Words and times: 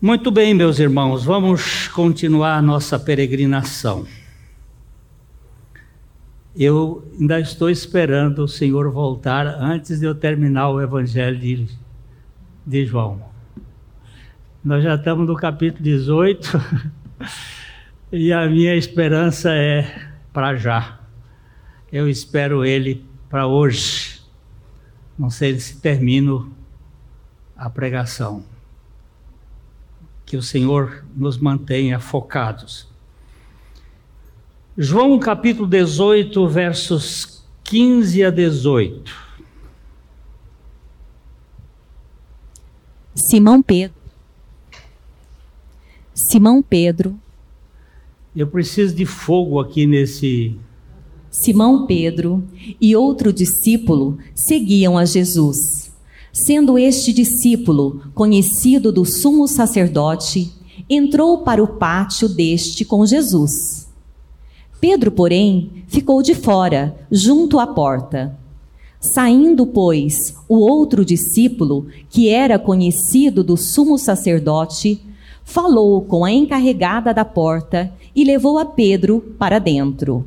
Muito 0.00 0.30
bem, 0.30 0.52
meus 0.52 0.78
irmãos, 0.78 1.24
vamos 1.24 1.88
continuar 1.88 2.62
nossa 2.62 2.98
peregrinação. 2.98 4.06
Eu 6.54 7.10
ainda 7.18 7.40
estou 7.40 7.70
esperando 7.70 8.40
o 8.44 8.48
Senhor 8.48 8.90
voltar 8.92 9.46
antes 9.46 9.98
de 9.98 10.04
eu 10.04 10.14
terminar 10.14 10.68
o 10.68 10.82
Evangelho 10.82 11.38
de, 11.38 11.66
de 12.66 12.84
João. 12.84 13.22
Nós 14.62 14.84
já 14.84 14.96
estamos 14.96 15.26
no 15.26 15.34
capítulo 15.34 15.82
18 15.82 16.60
e 18.12 18.34
a 18.34 18.46
minha 18.50 18.76
esperança 18.76 19.50
é 19.54 20.10
para 20.30 20.56
já. 20.56 21.00
Eu 21.90 22.06
espero 22.06 22.66
ele 22.66 23.02
para 23.30 23.46
hoje. 23.46 24.20
Não 25.18 25.30
sei 25.30 25.58
se 25.58 25.80
termino 25.80 26.54
a 27.56 27.70
pregação. 27.70 28.44
Que 30.26 30.36
o 30.36 30.42
Senhor 30.42 31.04
nos 31.16 31.38
mantenha 31.38 31.98
focados. 31.98 32.86
João 34.76 35.18
capítulo 35.18 35.66
18, 35.66 36.46
versos 36.48 37.42
15 37.64 38.24
a 38.24 38.30
18. 38.30 39.26
Simão 43.14 43.62
Pedro. 43.62 43.96
Simão 46.14 46.62
Pedro. 46.62 47.18
Eu 48.34 48.46
preciso 48.46 48.94
de 48.94 49.06
fogo 49.06 49.58
aqui 49.58 49.86
nesse. 49.86 50.58
Simão 51.30 51.86
Pedro 51.86 52.46
e 52.78 52.94
outro 52.94 53.32
discípulo 53.32 54.18
seguiam 54.34 54.98
a 54.98 55.04
Jesus. 55.06 55.85
Sendo 56.38 56.78
este 56.78 57.14
discípulo 57.14 58.02
conhecido 58.14 58.92
do 58.92 59.06
sumo 59.06 59.48
sacerdote, 59.48 60.52
entrou 60.88 61.38
para 61.38 61.64
o 61.64 61.66
pátio 61.66 62.28
deste 62.28 62.84
com 62.84 63.06
Jesus. 63.06 63.88
Pedro, 64.78 65.10
porém, 65.10 65.82
ficou 65.88 66.20
de 66.22 66.34
fora, 66.34 66.94
junto 67.10 67.58
à 67.58 67.66
porta. 67.66 68.38
Saindo, 69.00 69.66
pois, 69.66 70.36
o 70.46 70.58
outro 70.58 71.06
discípulo, 71.06 71.86
que 72.10 72.28
era 72.28 72.58
conhecido 72.58 73.42
do 73.42 73.56
sumo 73.56 73.96
sacerdote, 73.96 75.00
falou 75.42 76.02
com 76.02 76.22
a 76.22 76.30
encarregada 76.30 77.14
da 77.14 77.24
porta 77.24 77.90
e 78.14 78.24
levou 78.24 78.58
a 78.58 78.66
Pedro 78.66 79.22
para 79.38 79.58
dentro. 79.58 80.22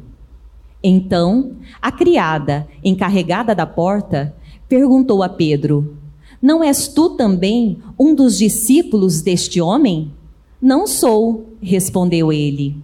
Então, 0.83 1.51
a 1.79 1.91
criada, 1.91 2.67
encarregada 2.83 3.53
da 3.53 3.67
porta, 3.67 4.35
perguntou 4.67 5.21
a 5.21 5.29
Pedro: 5.29 5.98
Não 6.41 6.63
és 6.63 6.87
tu 6.87 7.11
também 7.11 7.79
um 7.97 8.15
dos 8.15 8.37
discípulos 8.37 9.21
deste 9.21 9.59
homem? 9.59 10.11
Não 10.61 10.87
sou, 10.87 11.49
respondeu 11.61 12.31
ele. 12.31 12.75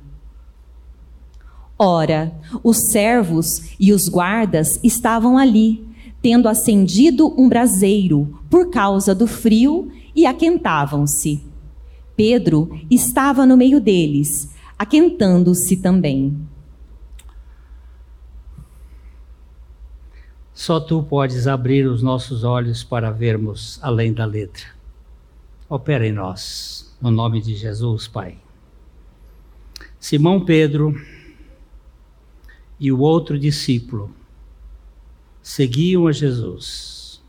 Ora, 1.78 2.33
os 2.64 2.78
servos 2.78 3.76
e 3.80 3.92
os 3.92 4.08
guardas 4.08 4.80
estavam 4.83 5.38
ali, 5.38 5.86
tendo 6.22 6.48
acendido 6.48 7.33
um 7.38 7.50
braseiro 7.50 8.39
por 8.50 8.70
causa 8.70 9.14
do 9.14 9.28
frio 9.28 9.89
e 10.16 10.26
aquentavam-se. 10.26 11.42
Pedro 12.16 12.70
estava 12.89 13.45
no 13.45 13.58
meio 13.58 13.81
deles, 13.81 14.50
aquentando-se 14.80 15.78
também. 15.78 16.36
Só 20.56 20.80
tu 20.80 21.03
podes 21.03 21.48
abrir 21.48 21.86
os 21.86 22.02
nossos 22.02 22.45
olhos 22.45 22.81
para 22.81 23.11
vermos 23.11 23.78
além 23.81 24.14
da 24.14 24.23
letra. 24.23 24.64
Opera 25.67 26.08
em 26.08 26.14
nós, 26.14 26.95
no 27.02 27.11
nome 27.11 27.42
de 27.42 27.53
Jesus, 27.56 28.08
Pai. 28.08 28.38
Simão 30.00 30.45
Pedro 30.45 30.95
e 32.80 32.89
o 32.89 33.00
outro 33.00 33.38
discípulo 33.38 34.09
seguiam 35.44 36.08
a 36.08 36.14
Jesus. 36.14 37.21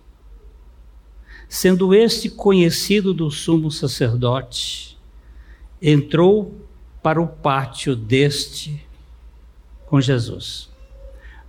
Sendo 1.48 1.92
este 1.92 2.31
conhecido 2.31 3.12
do 3.12 3.28
sumo 3.28 3.72
sacerdote, 3.72 4.97
entrou 5.82 6.54
para 7.03 7.20
o 7.20 7.26
pátio 7.26 7.97
deste 7.97 8.86
com 9.84 10.00
Jesus. 10.00 10.75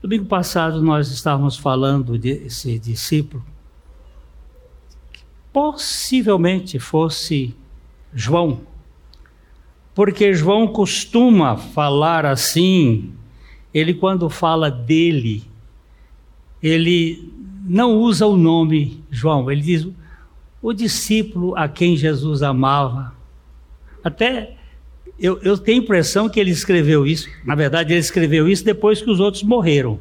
Domingo 0.07 0.23
passado 0.27 0.81
nós 0.81 1.11
estávamos 1.11 1.57
falando 1.57 2.17
desse 2.17 2.79
discípulo, 2.79 3.43
que 5.11 5.21
possivelmente 5.51 6.79
fosse 6.79 7.53
João, 8.13 8.61
porque 9.93 10.33
João 10.33 10.65
costuma 10.65 11.57
falar 11.57 12.25
assim 12.25 13.11
ele 13.73 13.93
quando 13.93 14.29
fala 14.29 14.71
dele, 14.71 15.43
ele 16.63 17.29
não 17.65 17.97
usa 17.97 18.25
o 18.25 18.37
nome 18.37 19.03
João, 19.11 19.51
ele 19.51 19.61
diz 19.61 19.89
o 20.61 20.71
discípulo 20.71 21.53
a 21.53 21.67
quem 21.67 21.97
Jesus 21.97 22.41
amava. 22.41 23.13
Até 24.01 24.56
eu, 25.19 25.39
eu 25.41 25.57
tenho 25.57 25.81
a 25.81 25.83
impressão 25.83 26.29
que 26.29 26.39
ele 26.39 26.51
escreveu 26.51 27.05
isso, 27.05 27.29
na 27.43 27.55
verdade, 27.55 27.93
ele 27.93 27.99
escreveu 27.99 28.47
isso 28.47 28.63
depois 28.63 29.01
que 29.01 29.09
os 29.09 29.19
outros 29.19 29.43
morreram. 29.43 29.99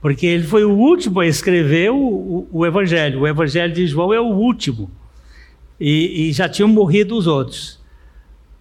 Porque 0.00 0.26
ele 0.26 0.44
foi 0.44 0.64
o 0.64 0.70
último 0.70 1.20
a 1.20 1.26
escrever 1.26 1.90
o, 1.90 1.96
o, 1.96 2.48
o 2.52 2.66
Evangelho. 2.66 3.20
O 3.20 3.26
Evangelho 3.26 3.72
de 3.72 3.86
João 3.86 4.12
é 4.12 4.20
o 4.20 4.26
último. 4.26 4.90
E, 5.78 6.28
e 6.28 6.32
já 6.32 6.48
tinham 6.48 6.68
morrido 6.68 7.16
os 7.16 7.26
outros. 7.26 7.78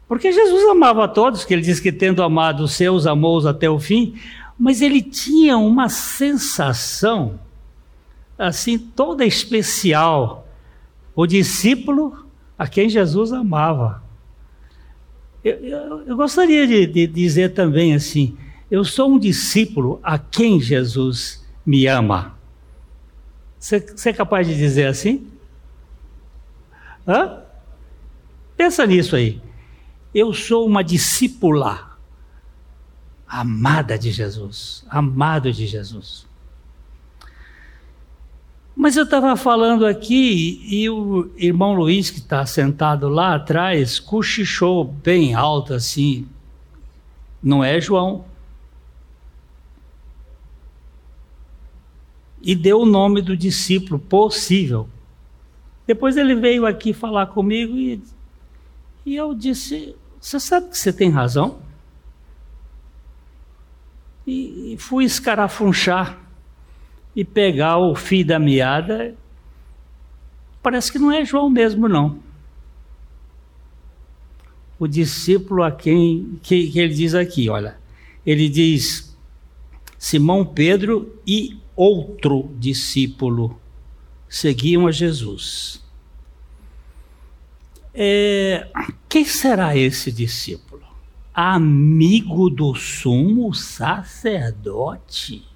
Porque 0.08 0.32
Jesus 0.32 0.64
amava 0.70 1.04
a 1.04 1.08
todos, 1.08 1.44
que 1.44 1.54
ele 1.54 1.62
diz 1.62 1.80
que 1.80 1.92
tendo 1.92 2.24
amado 2.24 2.64
os 2.64 2.72
seus, 2.72 3.06
amou-os 3.06 3.46
até 3.46 3.70
o 3.70 3.78
fim, 3.78 4.16
mas 4.58 4.82
ele 4.82 5.02
tinha 5.02 5.58
uma 5.58 5.90
sensação, 5.90 7.40
assim, 8.38 8.78
toda 8.78 9.26
especial, 9.26 10.48
o 11.14 11.28
discípulo 11.28 12.26
a 12.58 12.68
quem 12.68 12.90
Jesus 12.90 13.34
amava. 13.34 14.07
Eu, 15.44 15.56
eu, 15.58 16.02
eu 16.08 16.16
gostaria 16.18 16.68
de, 16.68 16.86
de 16.88 17.08
dizer 17.08 17.54
também 17.54 17.94
assim: 17.94 18.38
eu 18.70 18.84
sou 18.84 19.12
um 19.12 19.20
discípulo 19.20 20.00
a 20.04 20.20
quem 20.20 20.60
Jesus 20.60 21.46
me 21.66 21.88
ama. 21.88 22.38
Você, 23.58 23.84
é 24.06 24.14
capaz 24.14 24.46
de 24.46 24.56
dizer 24.56 24.88
assim? 24.88 25.28
Hã? 27.08 27.42
Pensa 28.58 28.86
nisso 28.86 29.16
aí. 29.16 29.42
Eu 30.14 30.34
sou 30.34 30.66
uma 30.66 30.84
discípula 30.84 31.98
amada 33.26 33.98
de 33.98 34.12
Jesus, 34.12 34.86
amado 34.90 35.52
de 35.52 35.66
Jesus. 35.66 36.27
Mas 38.80 38.96
eu 38.96 39.06
estava 39.06 39.36
falando 39.36 39.88
aqui 39.88 40.62
e 40.64 40.88
o 40.88 41.32
irmão 41.36 41.74
Luiz, 41.74 42.12
que 42.12 42.20
está 42.20 42.46
sentado 42.46 43.10
lá 43.10 43.34
atrás, 43.34 44.00
cochichou 44.00 44.84
bem 44.86 45.34
alto 45.34 45.74
assim. 45.74 46.28
Não 47.42 47.64
é 47.64 47.82
João. 47.82 48.26
E 52.40 52.54
deu 52.54 52.82
o 52.82 52.86
nome 52.86 53.20
do 53.20 53.36
discípulo 53.36 53.98
possível. 53.98 54.88
Depois 55.88 56.16
ele 56.16 56.36
veio 56.36 56.64
aqui 56.64 56.94
falar 56.94 57.26
comigo 57.26 57.76
e, 57.76 58.00
e 59.04 59.16
eu 59.16 59.34
disse: 59.34 59.96
você 60.22 60.40
sabe 60.40 60.70
que 60.70 60.78
você 60.78 60.94
tem 60.94 61.10
razão? 61.10 61.58
E, 64.28 64.74
e 64.74 64.78
fui 64.78 65.04
escarafunchar 65.04 66.27
e 67.18 67.26
pegar 67.26 67.80
o 67.80 67.96
fio 67.96 68.24
da 68.24 68.38
meada. 68.38 69.16
Parece 70.62 70.92
que 70.92 71.00
não 71.00 71.12
é 71.12 71.26
João 71.26 71.50
mesmo, 71.50 71.90
não. 71.90 72.20
O 74.78 74.88
discípulo 74.88 75.64
a 75.64 75.72
quem 75.72 76.40
que, 76.44 76.70
que 76.70 76.80
ele 76.80 76.94
diz 76.94 77.16
aqui, 77.16 77.50
olha, 77.50 77.76
ele 78.24 78.48
diz 78.48 79.18
Simão 79.98 80.46
Pedro 80.46 81.20
e 81.26 81.58
outro 81.76 82.52
discípulo 82.60 83.60
seguiam 84.30 84.86
a 84.86 84.92
Jesus. 84.92 85.84
É, 87.96 88.68
quem 89.10 89.26
será 89.26 89.76
esse 89.76 90.12
discípulo? 90.12 90.84
Amigo 91.34 92.48
do 92.48 92.76
sumo 92.76 93.56
sacerdote. 93.56 95.47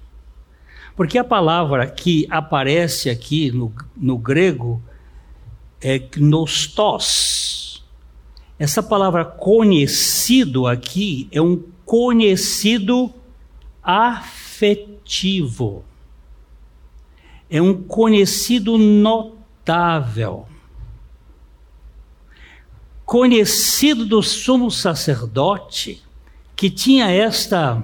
Porque 0.94 1.18
a 1.18 1.24
palavra 1.24 1.86
que 1.86 2.26
aparece 2.30 3.10
aqui 3.10 3.50
no, 3.50 3.72
no 3.96 4.18
grego 4.18 4.82
é 5.80 5.98
gnostos. 5.98 7.84
Essa 8.58 8.82
palavra 8.82 9.24
conhecido 9.24 10.66
aqui 10.66 11.28
é 11.32 11.40
um 11.40 11.64
conhecido 11.84 13.12
afetivo. 13.82 15.84
É 17.50 17.60
um 17.60 17.82
conhecido 17.82 18.78
notável 18.78 20.46
conhecido 23.12 24.06
do 24.06 24.22
sumo 24.22 24.70
sacerdote, 24.70 26.02
que 26.56 26.70
tinha 26.70 27.10
esta 27.10 27.82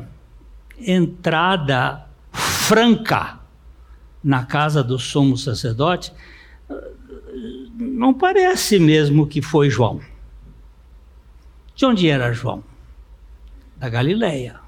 entrada 0.80 2.07
franca 2.38 3.40
na 4.22 4.44
casa 4.44 4.82
do 4.82 4.98
sumo 4.98 5.36
sacerdote, 5.36 6.12
não 7.74 8.12
parece 8.12 8.78
mesmo 8.78 9.26
que 9.26 9.40
foi 9.40 9.70
João. 9.70 10.00
De 11.74 11.86
onde 11.86 12.08
era 12.08 12.32
João? 12.32 12.62
Da 13.76 13.88
Galileia. 13.88 14.60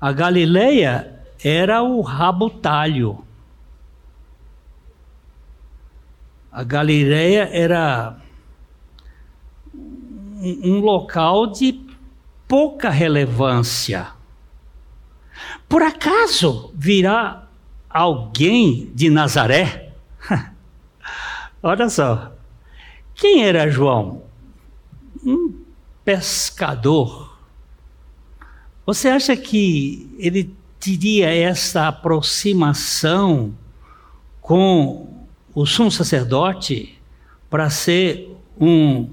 A 0.00 0.12
Galileia 0.12 1.20
era 1.42 1.82
o 1.82 2.00
rabotalho. 2.00 3.24
A 6.52 6.62
Galileia 6.62 7.48
era 7.52 8.16
um 10.40 10.78
local 10.78 11.48
de 11.48 11.84
pouca 12.46 12.90
relevância. 12.90 14.17
Por 15.68 15.82
acaso 15.82 16.72
virá 16.74 17.48
alguém 17.88 18.90
de 18.94 19.10
Nazaré? 19.10 19.92
Olha 21.62 21.88
só. 21.88 22.32
Quem 23.14 23.44
era 23.44 23.70
João? 23.70 24.22
Um 25.24 25.54
pescador. 26.04 27.36
Você 28.86 29.08
acha 29.08 29.36
que 29.36 30.08
ele 30.18 30.54
teria 30.80 31.28
essa 31.34 31.88
aproximação 31.88 33.54
com 34.40 35.26
o 35.54 35.66
sumo 35.66 35.90
sacerdote 35.90 36.98
para 37.50 37.68
ser 37.68 38.34
um 38.58 39.10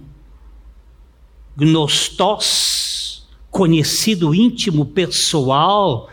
gnostós, 1.57 3.27
conhecido 3.49 4.33
íntimo, 4.35 4.85
pessoal? 4.85 6.09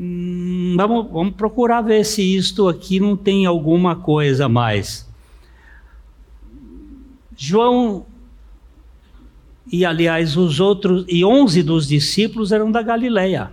Hum, 0.00 0.76
vamos, 0.76 1.10
vamos 1.10 1.34
procurar 1.34 1.82
ver 1.82 2.04
se 2.04 2.22
isto 2.22 2.68
aqui 2.68 3.00
não 3.00 3.16
tem 3.16 3.46
alguma 3.46 3.96
coisa 3.96 4.46
a 4.46 4.48
mais. 4.48 5.08
João 7.36 8.06
e 9.70 9.84
aliás 9.84 10.36
os 10.36 10.60
outros 10.60 11.04
e 11.08 11.24
onze 11.24 11.64
dos 11.64 11.88
discípulos 11.88 12.52
eram 12.52 12.70
da 12.70 12.80
Galileia. 12.80 13.50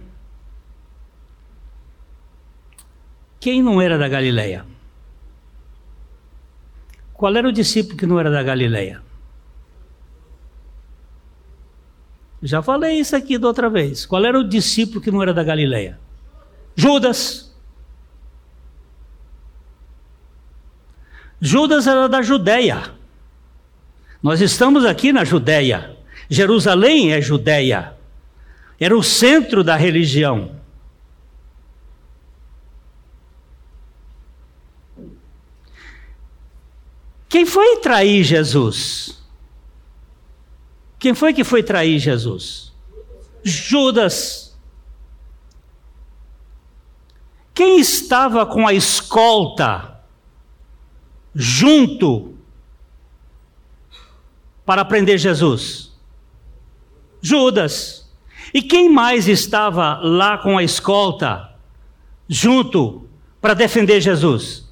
Quem 3.40 3.64
não 3.64 3.82
era 3.82 3.98
da 3.98 4.08
Galileia? 4.08 4.66
Qual 7.12 7.36
era 7.36 7.48
o 7.48 7.52
discípulo 7.52 7.98
que 7.98 8.06
não 8.06 8.20
era 8.20 8.30
da 8.30 8.44
Galileia? 8.44 9.02
Já 12.42 12.62
falei 12.62 13.00
isso 13.00 13.16
aqui 13.16 13.40
da 13.40 13.48
outra 13.48 13.68
vez. 13.68 14.06
Qual 14.06 14.24
era 14.24 14.40
o 14.40 14.48
discípulo 14.48 15.02
que 15.02 15.10
não 15.10 15.24
era 15.24 15.34
da 15.34 15.44
Galileia? 15.44 16.05
Judas. 16.76 17.54
Judas 21.40 21.88
era 21.88 22.10
da 22.10 22.22
Judéia. 22.22 22.94
Nós 24.22 24.42
estamos 24.42 24.86
aqui 24.86 25.14
na 25.14 25.24
Judéia. 25.24 25.96
Jerusalém 26.30 27.14
é 27.14 27.22
Judéia. 27.22 27.96
Era 28.80 28.98
o 28.98 29.04
centro 29.04 29.64
da 29.64 29.76
religião. 29.76 30.60
Quem 37.30 37.46
foi 37.46 37.78
trair 37.78 38.24
Jesus? 38.24 39.22
Quem 40.98 41.14
foi 41.14 41.34
que 41.34 41.44
foi 41.44 41.62
trair 41.62 42.00
Jesus? 42.00 42.74
Judas. 43.44 44.45
Quem 47.56 47.80
estava 47.80 48.46
com 48.46 48.68
a 48.68 48.74
escolta 48.74 50.02
junto 51.34 52.36
para 54.66 54.84
prender 54.84 55.18
Jesus? 55.18 55.94
Judas. 57.22 58.14
E 58.54 58.62
quem 58.62 58.90
mais 58.90 59.30
estava 59.30 60.00
lá 60.04 60.38
com 60.38 60.58
a 60.58 60.64
escolta 60.64 61.56
junto 62.28 63.08
para 63.40 63.54
defender 63.54 64.02
Jesus? 64.02 64.68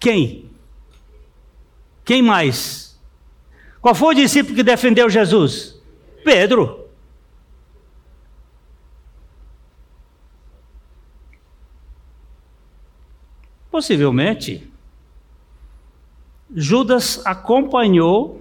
Quem? 0.00 0.50
Quem 2.04 2.22
mais? 2.22 2.98
Qual 3.80 3.94
foi 3.94 4.14
o 4.14 4.16
discípulo 4.16 4.56
que 4.56 4.64
defendeu 4.64 5.08
Jesus? 5.08 5.80
Pedro. 6.24 6.85
Possivelmente, 13.76 14.72
Judas 16.50 17.20
acompanhou 17.26 18.40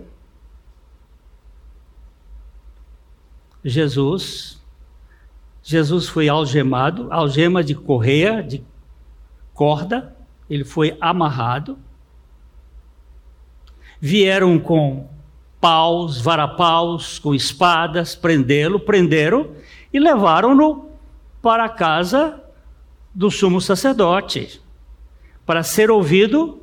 Jesus. 3.62 4.64
Jesus 5.62 6.08
foi 6.08 6.30
algemado, 6.30 7.12
algema 7.12 7.62
de 7.62 7.76
correia, 7.76 8.42
de 8.42 8.64
corda, 9.54 10.16
ele 10.50 10.64
foi 10.64 10.98
amarrado. 11.02 11.78
Vieram 14.00 14.58
com 14.58 15.10
paus, 15.60 16.22
varapaus, 16.22 17.20
com 17.20 17.36
espadas, 17.36 18.16
prendê-lo, 18.16 18.80
prenderam 18.80 19.52
e 19.92 20.00
levaram-no 20.00 20.92
para 21.42 21.66
a 21.66 21.70
casa 21.70 22.42
do 23.14 23.30
sumo 23.30 23.60
sacerdote, 23.60 24.64
para 25.46 25.64
ser 25.64 25.92
ouvido 25.92 26.62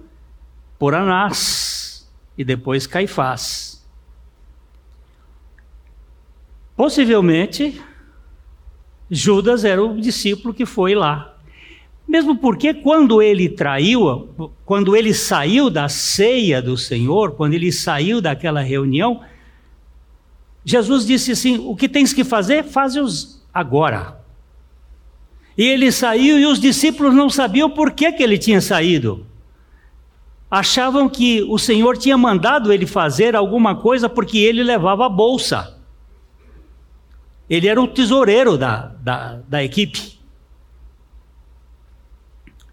por 0.79 0.95
Anás 0.95 2.11
e 2.37 2.45
depois 2.45 2.87
Caifás. 2.87 3.85
Possivelmente, 6.77 7.81
Judas 9.11 9.65
era 9.65 9.83
o 9.83 10.01
discípulo 10.01 10.55
que 10.55 10.67
foi 10.67 10.95
lá. 10.95 11.37
Mesmo 12.09 12.37
porque 12.37 12.75
quando 12.75 13.23
ele 13.23 13.49
traiu, 13.49 14.29
quando 14.65 14.97
ele 14.97 15.15
saiu 15.15 15.71
da 15.71 15.89
ceia 15.89 16.61
do 16.61 16.77
Senhor, 16.77 17.33
quando 17.33 17.55
ele 17.55 17.71
saiu 17.71 18.21
daquela 18.21 18.61
reunião, 18.61 19.23
Jesus 20.65 21.07
disse 21.07 21.33
assim: 21.33 21.59
O 21.59 21.77
que 21.77 21.89
tens 21.89 22.13
que 22.13 22.25
fazer, 22.25 22.65
faze-os 22.65 23.43
agora. 23.53 24.22
E 25.57 25.65
ele 25.65 25.93
saiu 25.93 26.39
e 26.39 26.47
os 26.47 26.59
discípulos 26.59 27.15
não 27.15 27.29
sabiam 27.29 27.69
por 27.69 27.93
que, 27.93 28.11
que 28.13 28.23
ele 28.23 28.39
tinha 28.39 28.61
saído 28.61 29.27
achavam 30.53 31.09
que 31.09 31.43
o 31.45 31.59
Senhor 31.59 31.97
tinha 31.97 32.19
mandado 32.19 32.71
ele 32.71 32.87
fazer 32.87 33.35
alguma 33.35 33.75
coisa 33.75 34.07
porque 34.07 34.37
ele 34.37 34.63
levava 34.63 35.07
a 35.07 35.09
bolsa. 35.09 35.79
Ele 37.49 37.67
era 37.67 37.81
o 37.81 37.89
tesoureiro 37.89 38.59
da, 38.59 38.89
da, 39.01 39.37
da 39.49 39.65
equipe. 39.65 40.21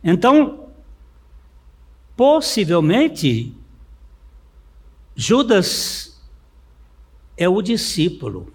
Então, 0.04 0.68
possivelmente, 2.18 3.56
Judas 5.16 6.22
é 7.38 7.48
o 7.48 7.62
discípulo. 7.62 8.54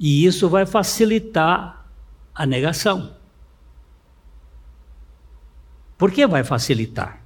E 0.00 0.26
isso 0.26 0.48
vai 0.48 0.66
facilitar 0.66 1.83
a 2.34 2.44
negação. 2.46 3.14
Por 5.96 6.10
que 6.10 6.26
vai 6.26 6.42
facilitar? 6.42 7.22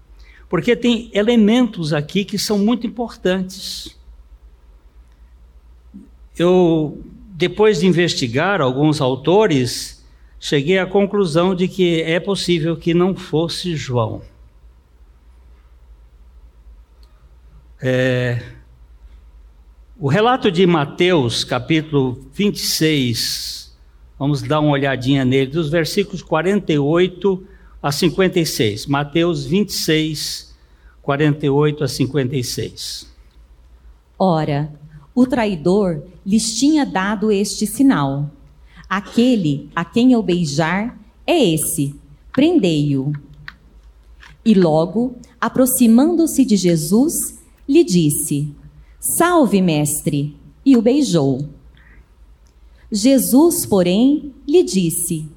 Porque 0.49 0.77
tem 0.77 1.11
elementos 1.13 1.93
aqui 1.93 2.25
que 2.25 2.39
são 2.39 2.59
muito 2.59 2.87
importantes. 2.87 3.97
Eu, 6.39 7.03
depois 7.31 7.81
de 7.81 7.87
investigar 7.87 8.61
alguns 8.61 9.01
autores, 9.01 10.07
cheguei 10.39 10.79
à 10.79 10.87
conclusão 10.87 11.55
de 11.55 11.67
que 11.67 12.03
é 12.03 12.21
possível 12.21 12.77
que 12.77 12.95
não 12.95 13.15
fosse 13.17 13.75
João. 13.75 14.23
É, 17.81 18.43
o 19.99 20.09
relato 20.09 20.51
de 20.51 20.67
Mateus, 20.67 21.43
capítulo 21.43 22.25
26, 22.33 23.58
vamos 24.19 24.43
dar 24.43 24.61
uma 24.61 24.73
olhadinha 24.73 25.25
nele, 25.25 25.51
dos 25.51 25.71
versículos 25.71 26.23
48 26.23 27.47
a 27.83 27.93
56. 27.93 28.87
Mateus 28.87 29.47
26, 29.47 30.55
48 31.03 31.85
a 31.85 31.89
56. 31.89 33.07
Ora, 34.19 34.73
o 35.15 35.27
traidor 35.27 36.03
lhes 36.27 36.59
tinha 36.59 36.85
dado 36.85 37.31
este 37.31 37.67
sinal: 37.67 38.31
Aquele 38.89 39.71
a 39.75 39.85
quem 39.85 40.13
eu 40.13 40.23
beijar 40.23 40.99
é 41.27 41.53
esse, 41.53 41.95
prendei-o. 42.33 43.13
E 44.45 44.55
logo, 44.55 45.17
aproximando-se 45.41 46.45
de 46.45 46.57
Jesus, 46.57 47.39
lhe 47.69 47.85
disse: 47.85 48.53
Salve, 48.99 49.61
mestre! 49.61 50.37
E 50.65 50.77
o 50.77 50.83
beijou. 50.83 51.49
Jesus, 52.91 53.67
porém, 53.67 54.33
lhe 54.47 54.63
disse: 54.63 55.29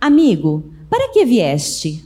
Amigo, 0.00 0.64
para 0.88 1.12
que 1.12 1.24
vieste? 1.24 2.04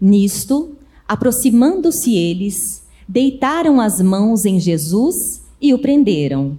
Nisto, 0.00 0.76
aproximando-se 1.08 2.14
eles, 2.14 2.84
deitaram 3.08 3.80
as 3.80 4.00
mãos 4.00 4.44
em 4.44 4.60
Jesus 4.60 5.42
e 5.60 5.72
o 5.72 5.78
prenderam. 5.78 6.58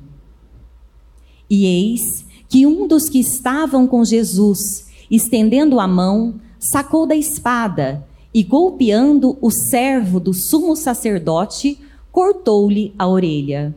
E 1.50 1.66
eis 1.66 2.26
que 2.50 2.66
um 2.66 2.88
dos 2.88 3.10
que 3.10 3.20
estavam 3.20 3.86
com 3.86 4.04
Jesus, 4.04 4.88
estendendo 5.12 5.80
a 5.80 5.88
mão, 5.88 6.36
sacou 6.60 7.06
da 7.06 7.16
espada 7.16 8.08
e, 8.34 8.44
golpeando 8.44 9.38
o 9.42 9.52
servo 9.52 10.20
do 10.20 10.34
sumo 10.34 10.76
sacerdote, 10.76 11.80
cortou-lhe 12.12 12.94
a 12.98 13.08
orelha. 13.08 13.76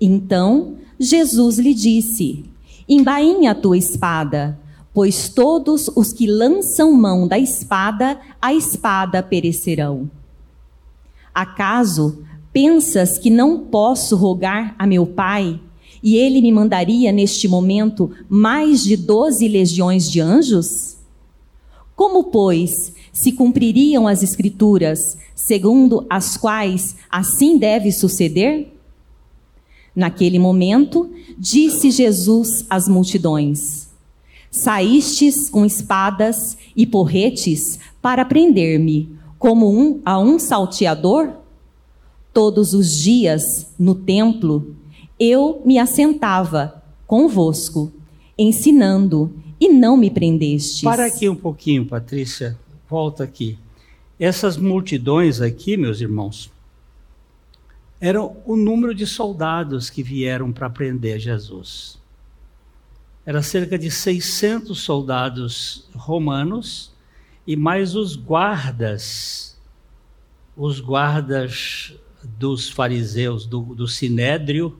Então 0.00 0.76
Jesus 0.98 1.58
lhe 1.58 1.74
disse: 1.74 2.44
Embainha 2.88 3.52
a 3.52 3.54
tua 3.54 3.78
espada, 3.78 4.58
pois 4.92 5.28
todos 5.28 5.90
os 5.96 6.12
que 6.12 6.26
lançam 6.26 6.92
mão 6.92 7.26
da 7.26 7.38
espada, 7.38 8.20
a 8.40 8.52
espada 8.52 9.22
perecerão. 9.22 10.10
Acaso 11.34 12.22
pensas 12.52 13.18
que 13.18 13.30
não 13.30 13.58
posso 13.58 14.14
rogar 14.16 14.76
a 14.78 14.86
meu 14.86 15.06
Pai, 15.06 15.58
e 16.02 16.16
ele 16.16 16.42
me 16.42 16.52
mandaria 16.52 17.10
neste 17.10 17.48
momento 17.48 18.10
mais 18.28 18.84
de 18.84 18.94
doze 18.94 19.48
legiões 19.48 20.08
de 20.08 20.20
anjos? 20.20 20.98
Como, 21.96 22.24
pois, 22.24 22.92
se 23.10 23.32
cumpririam 23.32 24.06
as 24.06 24.22
Escrituras, 24.22 25.16
segundo 25.34 26.06
as 26.10 26.36
quais 26.36 26.96
assim 27.10 27.56
deve 27.56 27.90
suceder? 27.90 28.73
Naquele 29.94 30.38
momento, 30.38 31.10
disse 31.38 31.90
Jesus 31.90 32.64
às 32.68 32.88
multidões: 32.88 33.88
Saístes 34.50 35.48
com 35.48 35.64
espadas 35.64 36.56
e 36.76 36.86
porretes 36.86 37.78
para 38.02 38.24
prender-me, 38.24 39.08
como 39.38 39.70
um 39.70 40.00
a 40.04 40.18
um 40.18 40.38
salteador? 40.38 41.30
Todos 42.32 42.74
os 42.74 42.96
dias, 42.96 43.72
no 43.78 43.94
templo, 43.94 44.74
eu 45.18 45.62
me 45.64 45.78
assentava 45.78 46.82
convosco, 47.06 47.92
ensinando, 48.36 49.32
e 49.60 49.68
não 49.68 49.96
me 49.96 50.10
prendestes. 50.10 50.82
Para 50.82 51.06
aqui 51.06 51.28
um 51.28 51.36
pouquinho, 51.36 51.86
Patrícia. 51.86 52.58
Volta 52.90 53.22
aqui. 53.22 53.56
Essas 54.18 54.56
multidões 54.56 55.40
aqui, 55.40 55.76
meus 55.76 56.00
irmãos, 56.00 56.50
eram 58.04 58.36
o 58.44 58.54
número 58.54 58.94
de 58.94 59.06
soldados 59.06 59.88
que 59.88 60.02
vieram 60.02 60.52
para 60.52 60.68
prender 60.68 61.18
Jesus. 61.18 61.98
Era 63.24 63.42
cerca 63.42 63.78
de 63.78 63.90
600 63.90 64.78
soldados 64.78 65.88
romanos 65.94 66.92
e 67.46 67.56
mais 67.56 67.94
os 67.94 68.14
guardas, 68.14 69.58
os 70.54 70.80
guardas 70.80 71.94
dos 72.22 72.68
fariseus, 72.68 73.46
do, 73.46 73.74
do 73.74 73.88
sinédrio, 73.88 74.78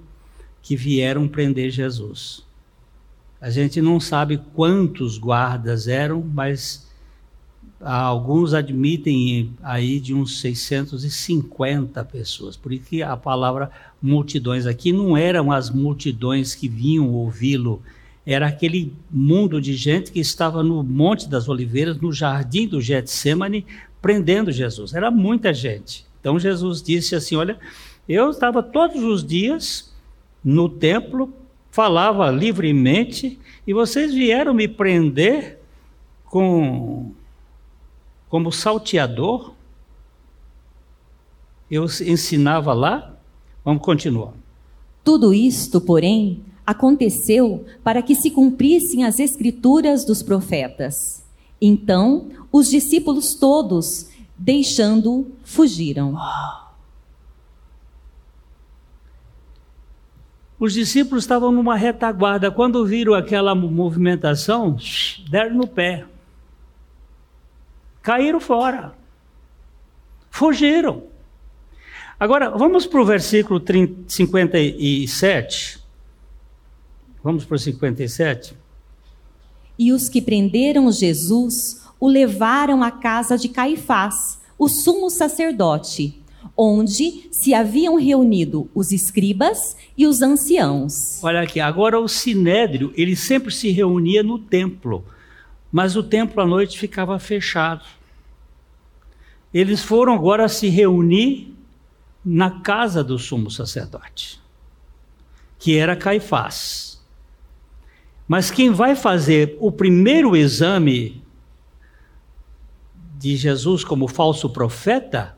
que 0.61 0.77
vieram 0.77 1.27
prender 1.27 1.71
Jesus. 1.71 2.45
A 3.41 3.49
gente 3.49 3.81
não 3.81 3.99
sabe 3.99 4.37
quantos 4.53 5.17
guardas 5.17 5.89
eram, 5.89 6.21
mas 6.21 6.84
alguns 7.85 8.55
admitem 8.55 9.53
aí 9.63 10.01
de 10.01 10.15
uns 10.15 10.41
650 10.41 12.05
pessoas. 12.05 12.57
Por 12.57 12.73
isso 12.73 12.87
que 12.87 13.03
a 13.03 13.17
palavra 13.17 13.71
multidões 14.01 14.67
aqui 14.67 14.93
não 14.93 15.17
eram 15.17 15.53
as 15.53 15.71
multidões 15.71 16.55
que 16.55 16.69
vinham 16.69 17.13
ouvi-lo, 17.13 17.83
era 18.27 18.47
aquele 18.47 18.93
mundo 19.11 19.61
de 19.61 19.75
gente 19.75 20.11
que 20.11 20.21
estava 20.21 20.63
no 20.63 20.83
Monte 20.83 21.29
das 21.29 21.49
Oliveiras, 21.49 22.01
no 22.01 22.11
jardim 22.13 22.67
do 22.67 22.81
Getsemane, 22.81 23.67
prendendo 24.01 24.51
Jesus. 24.51 24.95
Era 24.95 25.11
muita 25.11 25.53
gente. 25.53 26.07
Então 26.21 26.39
Jesus 26.39 26.83
disse 26.83 27.15
assim: 27.15 27.37
Olha, 27.37 27.59
eu 28.09 28.31
estava 28.31 28.63
todos 28.63 29.03
os 29.03 29.23
dias 29.23 29.95
no 30.43 30.69
templo, 30.69 31.33
falava 31.71 32.31
livremente, 32.31 33.39
e 33.67 33.75
vocês 33.75 34.15
vieram 34.15 34.55
me 34.55 34.69
prender 34.69 35.59
com 36.25 37.13
como 38.35 38.51
salteador. 38.51 39.55
Eu 41.71 41.85
ensinava 41.85 42.73
lá. 42.73 43.17
Vamos 43.65 43.81
continuar. 43.81 44.33
Tudo 45.05 45.33
isto, 45.33 45.81
porém, 45.81 46.43
aconteceu 46.67 47.65
para 47.85 48.03
que 48.03 48.17
se 48.17 48.33
cumprissem 48.33 49.05
as 49.05 49.21
escrituras 49.21 50.05
dos 50.05 50.21
profetas. 50.21 51.25
Então, 51.63 52.29
os 52.51 52.69
discípulos 52.69 53.37
todos, 53.37 54.11
deixando, 54.37 55.31
fugiram. 55.45 56.19
Os 60.59 60.73
discípulos 60.73 61.23
estavam 61.23 61.53
numa 61.53 61.77
retaguarda. 61.77 62.51
Quando 62.51 62.85
viram 62.85 63.15
aquela 63.15 63.55
movimentação, 63.55 64.77
deram 65.31 65.55
no 65.55 65.69
pé 65.69 66.05
caíram 68.05 68.39
fora. 68.39 68.95
Fugiram. 70.31 71.05
Agora, 72.21 72.51
vamos 72.51 72.87
para 72.87 73.01
o 73.01 73.05
versículo 73.05 73.59
30, 73.59 74.05
57. 74.07 75.81
Vamos 77.23 77.45
para 77.47 77.57
o 77.57 77.59
57. 77.59 78.55
E 79.79 79.91
os 79.91 80.09
que 80.09 80.21
prenderam 80.21 80.93
Jesus 80.93 81.83
o 81.99 82.07
levaram 82.07 82.83
à 82.83 82.91
casa 82.91 83.39
de 83.39 83.49
Caifás, 83.49 84.39
o 84.59 84.69
sumo 84.69 85.09
sacerdote, 85.09 86.23
onde 86.57 87.27
se 87.33 87.55
haviam 87.55 87.97
reunido 87.97 88.71
os 88.75 88.93
escribas 88.93 89.77
e 89.97 90.07
os 90.07 90.21
anciãos. 90.21 91.25
Olha 91.25 91.41
aqui, 91.41 91.59
agora 91.59 91.99
o 91.99 92.07
sinédrio, 92.07 92.93
ele 92.97 93.17
sempre 93.17 93.53
se 93.53 93.71
reunia 93.71 94.23
no 94.23 94.39
templo 94.39 95.05
mas 95.75 95.97
o 95.97 96.05
templo 96.05 96.41
à 96.41 96.47
noite 96.47 96.79
ficava 96.79 97.19
fechado. 97.19 97.85
Eles 99.53 99.83
foram 99.83 100.15
agora 100.15 100.49
se 100.49 100.69
reunir 100.69 101.53
na 102.25 102.61
casa 102.61 103.03
do 103.03 103.19
sumo 103.19 103.51
sacerdote, 103.51 104.41
que 105.59 105.77
era 105.77 105.97
Caifás. 105.97 107.05
Mas 108.29 108.53
quem 108.53 108.71
vai 108.71 108.95
fazer 108.95 109.57
o 109.59 109.73
primeiro 109.73 110.37
exame 110.37 111.21
de 113.19 113.35
Jesus 113.35 113.83
como 113.83 114.07
falso 114.07 114.49
profeta 114.51 115.37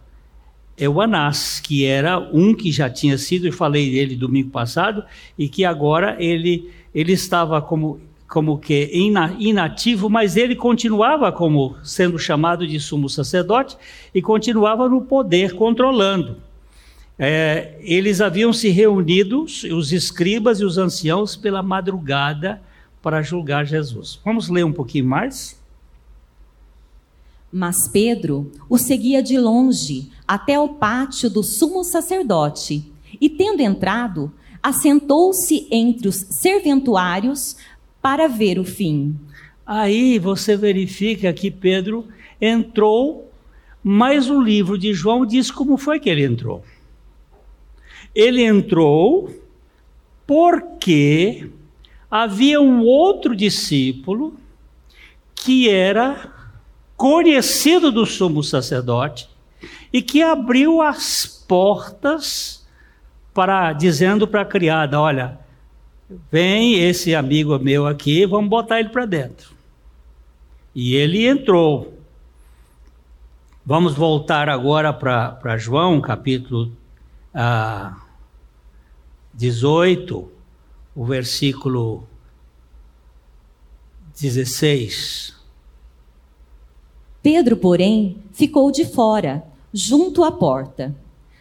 é 0.76 0.86
o 0.86 1.00
Anás, 1.00 1.60
que 1.60 1.86
era 1.86 2.18
um 2.18 2.54
que 2.54 2.70
já 2.70 2.90
tinha 2.90 3.16
sido, 3.16 3.46
eu 3.46 3.54
falei 3.54 3.90
dele 3.90 4.14
domingo 4.14 4.50
passado, 4.50 5.02
e 5.38 5.48
que 5.48 5.64
agora 5.64 6.14
ele, 6.22 6.70
ele 6.94 7.14
estava 7.14 7.62
como 7.62 7.98
como 8.28 8.59
que 8.59 8.90
inativo, 9.38 10.11
mas 10.11 10.37
ele 10.37 10.56
continuava 10.56 11.30
como 11.30 11.76
sendo 11.83 12.18
chamado 12.18 12.66
de 12.66 12.78
sumo 12.80 13.09
sacerdote 13.09 13.76
e 14.14 14.21
continuava 14.21 14.88
no 14.88 15.02
poder 15.02 15.54
controlando. 15.54 16.37
É, 17.18 17.78
eles 17.80 18.21
haviam 18.21 18.52
se 18.52 18.68
reunido, 18.68 19.45
os 19.45 19.92
escribas 19.92 20.61
e 20.61 20.64
os 20.64 20.76
anciãos, 20.76 21.35
pela 21.35 21.62
madrugada 21.62 22.61
para 23.00 23.23
julgar 23.23 23.64
Jesus. 23.64 24.21
Vamos 24.25 24.49
ler 24.49 24.64
um 24.64 24.73
pouquinho 24.73 25.06
mais? 25.06 25.59
Mas 27.50 27.88
Pedro 27.88 28.50
o 28.68 28.76
seguia 28.76 29.23
de 29.23 29.38
longe 29.38 30.11
até 30.26 30.59
o 30.59 30.71
pátio 30.71 31.30
do 31.30 31.42
sumo 31.42 31.85
sacerdote 31.85 32.92
e, 33.21 33.30
tendo 33.30 33.62
entrado, 33.62 34.33
assentou-se 34.62 35.66
entre 35.71 36.09
os 36.09 36.16
serventuários 36.16 37.56
para 38.06 38.28
ver 38.28 38.56
o 38.56 38.64
fim. 38.64 39.18
Aí 39.66 40.16
você 40.16 40.56
verifica 40.56 41.32
que 41.32 41.50
Pedro 41.50 42.06
entrou, 42.40 43.32
mas 43.82 44.30
o 44.30 44.40
livro 44.40 44.78
de 44.78 44.94
João 44.94 45.26
diz 45.26 45.50
como 45.50 45.76
foi 45.76 45.98
que 45.98 46.08
ele 46.08 46.25
entrou. 46.25 46.62
Ele 48.14 48.44
entrou 48.44 49.28
porque 50.25 51.50
havia 52.08 52.60
um 52.60 52.84
outro 52.84 53.34
discípulo 53.34 54.36
que 55.34 55.68
era 55.68 56.32
conhecido 56.96 57.90
do 57.90 58.06
sumo 58.06 58.40
sacerdote 58.40 59.28
e 59.92 60.00
que 60.00 60.22
abriu 60.22 60.80
as 60.80 61.26
portas 61.48 62.64
para 63.34 63.72
dizendo 63.72 64.28
para 64.28 64.42
a 64.42 64.46
criada, 64.46 65.00
olha, 65.00 65.44
Vem 66.30 66.75
esse 66.75 67.14
amigo 67.14 67.58
meu 67.58 67.86
aqui, 67.86 68.25
vamos 68.26 68.48
botar 68.48 68.78
ele 68.78 68.90
para 68.90 69.06
dentro. 69.06 69.54
E 70.75 70.94
ele 70.94 71.26
entrou. 71.26 71.98
Vamos 73.64 73.94
voltar 73.94 74.48
agora 74.48 74.92
para 74.92 75.56
João, 75.56 76.00
capítulo 76.00 76.70
ah, 77.34 78.00
18, 79.34 80.30
o 80.94 81.04
versículo 81.04 82.06
16. 84.18 85.34
Pedro, 87.22 87.56
porém, 87.56 88.22
ficou 88.32 88.70
de 88.70 88.86
fora, 88.86 89.44
junto 89.75 90.22
à 90.22 90.30
porta. 90.30 90.94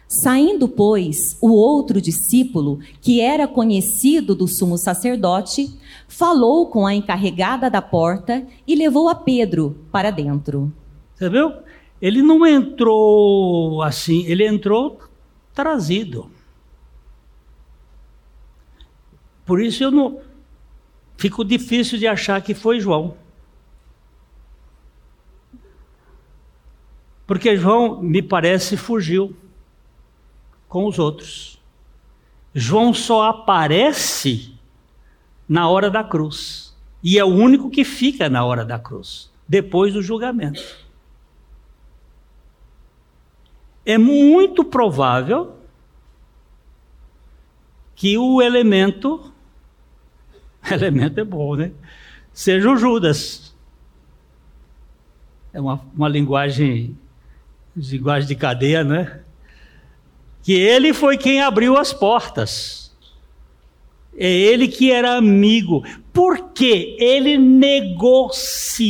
Saindo, 0.08 0.68
pois, 0.68 1.36
o 1.40 1.50
outro 1.50 2.00
discípulo, 2.00 2.78
que 3.00 3.20
era 3.20 3.48
conhecido 3.48 4.36
do 4.36 4.46
sumo 4.46 4.78
sacerdote, 4.78 5.76
falou 6.06 6.68
com 6.68 6.86
a 6.86 6.94
encarregada 6.94 7.68
da 7.68 7.82
porta 7.82 8.46
e 8.66 8.76
levou 8.76 9.08
a 9.08 9.16
Pedro 9.16 9.84
para 9.90 10.12
dentro. 10.12 10.72
Você 11.14 11.28
viu? 11.28 11.52
Ele 12.00 12.22
não 12.22 12.46
entrou 12.46 13.82
assim, 13.82 14.24
ele 14.26 14.46
entrou 14.46 15.00
trazido. 15.52 16.30
Por 19.44 19.60
isso 19.60 19.82
eu 19.82 19.90
não 19.90 20.20
fico 21.16 21.44
difícil 21.44 21.98
de 21.98 22.06
achar 22.06 22.40
que 22.42 22.54
foi 22.54 22.78
João. 22.78 23.16
Porque 27.26 27.56
João, 27.56 28.00
me 28.00 28.22
parece, 28.22 28.76
fugiu 28.76 29.34
com 30.68 30.86
os 30.86 30.98
outros. 30.98 31.60
João 32.54 32.94
só 32.94 33.28
aparece 33.28 34.54
na 35.48 35.68
hora 35.68 35.90
da 35.90 36.02
cruz. 36.02 36.74
E 37.02 37.18
é 37.18 37.24
o 37.24 37.28
único 37.28 37.70
que 37.70 37.84
fica 37.84 38.28
na 38.28 38.44
hora 38.44 38.64
da 38.64 38.78
cruz, 38.78 39.30
depois 39.46 39.92
do 39.94 40.02
julgamento. 40.02 40.62
É 43.84 43.96
muito 43.96 44.64
provável 44.64 45.56
que 47.94 48.18
o 48.18 48.42
elemento, 48.42 49.32
elemento 50.68 51.20
é 51.20 51.24
bom, 51.24 51.54
né? 51.54 51.72
Seja 52.32 52.70
o 52.70 52.76
Judas. 52.76 53.54
É 55.52 55.60
uma, 55.60 55.80
uma 55.94 56.08
linguagem 56.08 56.98
linguagem 57.76 58.26
de 58.26 58.34
cadeia, 58.34 58.82
né? 58.82 59.22
Que 60.46 60.52
ele 60.52 60.94
foi 60.94 61.18
quem 61.18 61.40
abriu 61.40 61.76
as 61.76 61.92
portas. 61.92 62.94
É 64.16 64.30
ele 64.30 64.68
que 64.68 64.92
era 64.92 65.16
amigo. 65.16 65.82
Porque 66.12 66.96
ele 67.00 67.36
negociou 67.36 68.86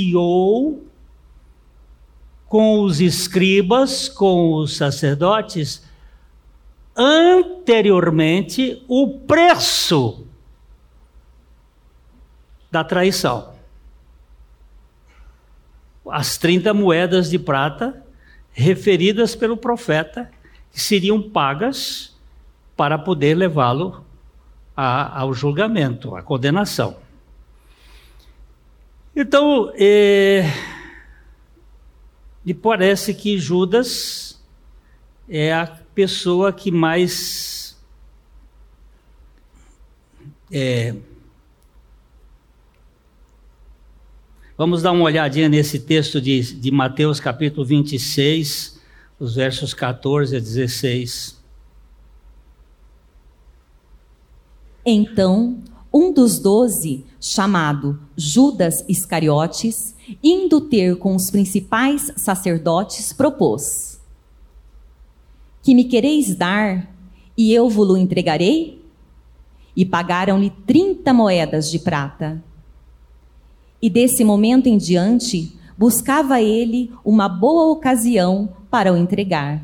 com 2.46 2.80
os 2.82 3.00
escribas, 3.00 4.06
com 4.06 4.52
os 4.52 4.76
sacerdotes, 4.76 5.82
anteriormente 6.94 8.84
o 8.86 9.20
preço 9.20 10.26
da 12.70 12.84
traição. 12.84 13.54
As 16.06 16.36
30 16.36 16.74
moedas 16.74 17.30
de 17.30 17.38
prata 17.38 18.04
referidas 18.52 19.34
pelo 19.34 19.56
profeta, 19.56 20.30
seriam 20.82 21.22
pagas 21.22 22.14
para 22.76 22.98
poder 22.98 23.34
levá-lo 23.34 24.04
ao 24.74 25.32
julgamento, 25.32 26.14
à 26.14 26.22
condenação. 26.22 26.98
Então, 29.14 29.72
é, 29.74 30.44
me 32.44 32.52
parece 32.52 33.14
que 33.14 33.38
Judas 33.38 34.44
é 35.26 35.54
a 35.54 35.66
pessoa 35.66 36.52
que 36.52 36.70
mais 36.70 37.82
é, 40.52 40.94
Vamos 44.58 44.80
dar 44.80 44.92
uma 44.92 45.04
olhadinha 45.04 45.50
nesse 45.50 45.78
texto 45.78 46.18
de, 46.18 46.40
de 46.54 46.70
Mateus 46.70 47.20
capítulo 47.20 47.62
26, 47.62 48.75
os 49.18 49.34
versos 49.34 49.72
14 49.72 50.36
a 50.36 50.40
16. 50.40 51.36
Então, 54.84 55.58
um 55.92 56.12
dos 56.12 56.38
doze, 56.38 57.04
chamado 57.20 57.98
Judas 58.16 58.84
Iscariotes, 58.88 59.94
indo 60.22 60.60
ter 60.60 60.96
com 60.96 61.16
os 61.16 61.30
principais 61.30 62.12
sacerdotes, 62.16 63.12
propôs: 63.12 64.00
Que 65.62 65.74
me 65.74 65.84
quereis 65.84 66.36
dar, 66.36 66.92
e 67.36 67.52
eu 67.52 67.68
vos-lo 67.68 67.96
entregarei? 67.96 68.84
E 69.74 69.84
pagaram-lhe 69.84 70.50
trinta 70.66 71.12
moedas 71.12 71.70
de 71.70 71.78
prata. 71.78 72.42
E 73.80 73.90
desse 73.90 74.24
momento 74.24 74.68
em 74.68 74.78
diante, 74.78 75.52
buscava 75.76 76.40
ele 76.40 76.90
uma 77.04 77.28
boa 77.28 77.70
ocasião 77.70 78.48
para 78.76 78.92
o 78.92 78.96
entregar. 78.98 79.62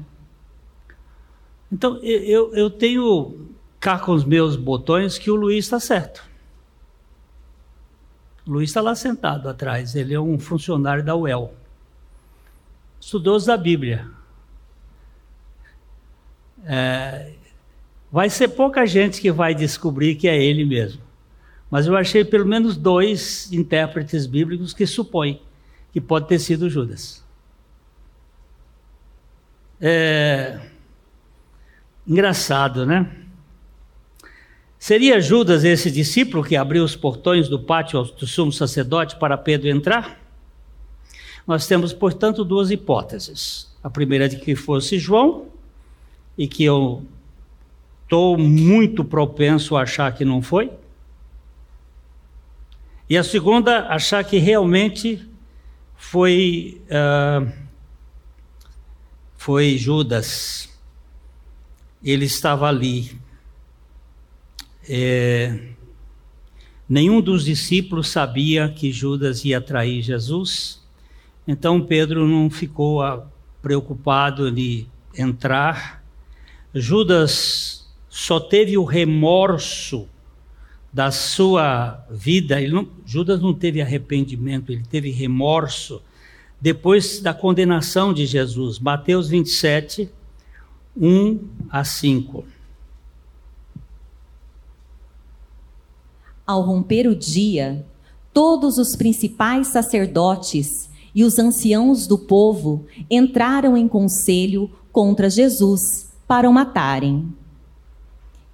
Então, 1.71 1.99
eu, 2.03 2.55
eu 2.55 2.71
tenho 2.71 3.51
cá 3.79 3.99
com 3.99 4.13
os 4.13 4.25
meus 4.25 4.57
botões 4.57 5.19
que 5.19 5.31
o 5.31 5.35
Luiz 5.35 5.67
está 5.67 5.79
certo. 5.79 6.25
O 8.47 8.53
Luiz 8.53 8.71
está 8.71 8.81
lá 8.81 8.95
sentado 8.95 9.51
atrás, 9.51 9.95
ele 9.95 10.15
é 10.15 10.19
um 10.19 10.39
funcionário 10.39 11.05
da 11.05 11.15
UEL. 11.15 11.53
Estudioso 12.99 13.49
da 13.49 13.57
Bíblia. 13.59 14.09
É, 16.65 17.35
vai 18.11 18.31
ser 18.31 18.49
pouca 18.49 18.87
gente 18.87 19.21
que 19.21 19.31
vai 19.31 19.55
descobrir 19.55 20.15
que 20.15 20.27
é 20.27 20.43
ele 20.43 20.65
mesmo. 20.65 21.03
Mas 21.71 21.87
eu 21.87 21.95
achei 21.95 22.25
pelo 22.25 22.47
menos 22.47 22.79
dois 22.79 23.53
intérpretes 23.53 24.25
bíblicos 24.25 24.73
que 24.73 24.87
supõem 24.87 25.43
que 25.93 26.01
pode 26.01 26.29
ter 26.29 26.39
sido 26.39 26.71
Judas. 26.71 27.22
É... 29.83 30.61
Engraçado, 32.07 32.87
né? 32.87 33.11
Seria 34.79 35.21
Judas 35.21 35.65
esse 35.65 35.91
discípulo 35.91 36.43
que 36.43 36.57
abriu 36.57 36.85
os 36.85 36.97
portões 36.97 37.49
do 37.49 37.59
pátio 37.59 38.03
do 38.03 38.27
sumo 38.27 38.53
sacerdote 38.53 39.17
para 39.17 39.37
Pedro 39.37 39.69
entrar? 39.69 40.21
Nós 41.47 41.67
temos, 41.67 41.93
portanto, 41.93 42.45
duas 42.45 42.71
hipóteses. 42.71 43.71
A 43.83 43.91
primeira 43.91 44.27
é 44.27 44.29
de 44.29 44.37
que 44.37 44.55
fosse 44.55 44.99
João, 44.99 45.49
e 46.37 46.47
que 46.47 46.65
eu 46.65 47.05
estou 48.05 48.37
muito 48.37 49.05
propenso 49.05 49.77
a 49.77 49.83
achar 49.83 50.13
que 50.15 50.25
não 50.25 50.43
foi. 50.43 50.71
E 53.09 53.17
a 53.17 53.25
segunda, 53.25 53.87
achar 53.89 54.25
que 54.25 54.39
realmente 54.39 55.29
foi, 55.97 56.81
uh, 56.87 57.53
foi 59.43 59.77
Judas. 59.77 60.69
Ele 62.01 62.27
estava 62.27 62.69
ali. 62.69 63.19
É, 64.89 65.71
nenhum 66.89 67.21
dos 67.21 67.45
discípulos 67.45 68.09
sabia 68.09 68.69
que 68.69 68.93
Judas 68.93 69.45
ia 69.45 69.61
trair 69.61 70.01
Jesus, 70.01 70.81
então 71.45 71.85
Pedro 71.85 72.29
não 72.29 72.49
ficou 72.49 73.03
uh, 73.05 73.25
preocupado 73.61 74.49
de 74.49 74.87
entrar. 75.19 76.05
Judas 76.73 77.91
só 78.09 78.39
teve 78.39 78.79
o 78.79 78.85
remorso 78.85 80.09
da 80.93 81.11
sua 81.11 82.07
vida, 82.09 82.61
não, 82.69 82.89
Judas 83.05 83.41
não 83.41 83.53
teve 83.53 83.83
arrependimento, 83.83 84.71
ele 84.71 84.85
teve 84.89 85.11
remorso 85.11 86.01
depois 86.63 87.19
da 87.19 87.35
condenação 87.35 88.15
de 88.15 88.25
Jesus. 88.25 88.79
Mateus 88.79 89.29
27, 89.29 90.09
1 90.97 91.41
a 91.69 91.83
5. 91.83 92.45
Ao 96.47 96.63
romper 96.63 97.09
o 97.09 97.17
dia, 97.17 97.85
todos 98.33 98.79
os 98.79 98.95
principais 98.95 99.69
sacerdotes 99.69 100.89
e 101.13 101.25
os 101.25 101.37
anciãos 101.37 102.07
do 102.07 102.17
povo 102.17 102.87
entraram 103.11 103.77
em 103.77 103.89
conselho 103.89 104.71
contra 104.93 105.29
Jesus 105.29 106.13
para 106.29 106.49
o 106.49 106.53
matarem. 106.53 107.29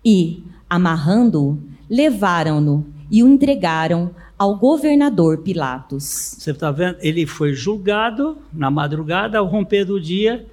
E, 0.02 0.42
amarrando-o, 0.68 1.58
levaram-no 1.90 2.86
e 3.10 3.22
o 3.22 3.28
entregaram 3.28 4.14
ao 4.38 4.54
governador 4.54 5.38
Pilatos. 5.38 6.04
Você 6.38 6.52
está 6.52 6.70
vendo? 6.70 6.96
Ele 7.00 7.26
foi 7.26 7.54
julgado 7.54 8.38
na 8.52 8.70
madrugada, 8.70 9.38
ao 9.38 9.46
romper 9.46 9.84
do 9.84 10.00
dia, 10.00 10.46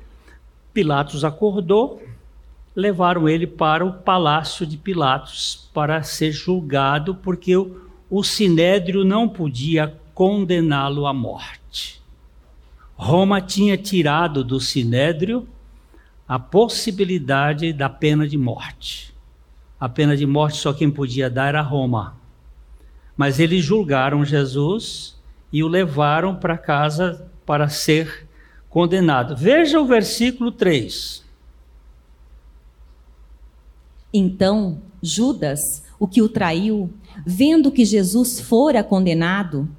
Pilatos 0.74 1.24
acordou, 1.24 2.02
levaram 2.76 3.30
ele 3.30 3.48
para 3.48 3.86
o 3.86 3.94
palácio 3.94 4.66
de 4.66 4.76
Pilatos 4.76 5.70
para 5.74 6.04
ser 6.04 6.32
julgado, 6.32 7.16
porque 7.16 7.56
o, 7.56 7.80
o 8.10 8.24
sinédrio 8.24 9.06
não 9.06 9.30
podia 9.30 9.96
condená-lo 10.14 11.06
à 11.06 11.14
morte. 11.14 12.02
Roma 12.98 13.40
tinha 13.40 13.78
tirado 13.78 14.44
do 14.44 14.60
sinédrio 14.60 15.48
a 16.28 16.40
possibilidade 16.40 17.72
da 17.72 17.88
pena 17.88 18.28
de 18.28 18.38
morte. 18.38 19.14
A 19.80 19.88
pena 19.88 20.18
de 20.18 20.26
morte 20.26 20.58
só 20.58 20.74
quem 20.74 20.90
podia 20.90 21.30
dar 21.30 21.50
era 21.50 21.62
Roma. 21.62 22.16
Mas 23.16 23.40
eles 23.40 23.64
julgaram 23.64 24.26
Jesus 24.26 25.16
e 25.52 25.64
o 25.64 25.68
levaram 25.68 26.36
para 26.36 26.58
casa 26.58 27.30
para 27.46 27.70
ser 27.70 28.28
condenado. 28.70 29.36
Veja 29.38 29.80
o 29.80 29.86
versículo 29.86 30.52
3. 30.52 31.24
Então, 34.14 34.82
Judas, 35.02 35.84
o 36.00 36.08
que 36.08 36.22
o 36.22 36.30
traiu, 36.30 36.90
vendo 37.26 37.72
que 37.72 37.86
Jesus 37.86 38.40
fora 38.40 38.84
condenado, 38.84 39.70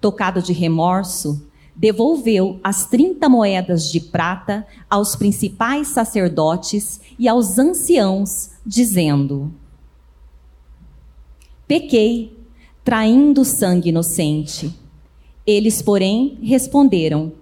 tocado 0.00 0.42
de 0.42 0.52
remorso, 0.52 1.44
devolveu 1.74 2.60
as 2.62 2.86
30 2.86 3.28
moedas 3.28 3.90
de 3.90 4.00
prata 4.00 4.66
aos 4.88 5.16
principais 5.16 5.88
sacerdotes 5.88 7.00
e 7.18 7.26
aos 7.26 7.58
anciãos, 7.58 8.50
dizendo: 8.64 9.52
Pequei, 11.66 12.43
traindo 12.84 13.44
sangue 13.44 13.88
inocente. 13.88 14.72
Eles, 15.46 15.80
porém, 15.80 16.38
responderam: 16.42 17.32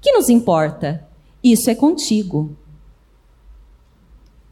Que 0.00 0.12
nos 0.12 0.28
importa? 0.28 1.06
Isso 1.42 1.68
é 1.68 1.74
contigo. 1.74 2.56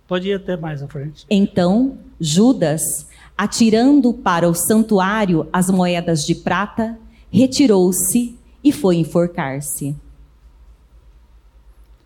Pode 0.08 0.28
ir 0.28 0.34
até 0.34 0.56
mais 0.56 0.82
à 0.82 0.88
frente. 0.88 1.24
Então, 1.30 1.96
Judas, 2.20 3.06
atirando 3.38 4.12
para 4.12 4.48
o 4.48 4.54
santuário 4.54 5.48
as 5.52 5.70
moedas 5.70 6.26
de 6.26 6.34
prata, 6.34 6.98
retirou-se 7.30 8.36
e 8.62 8.72
foi 8.72 8.96
enforcar-se. 8.96 9.94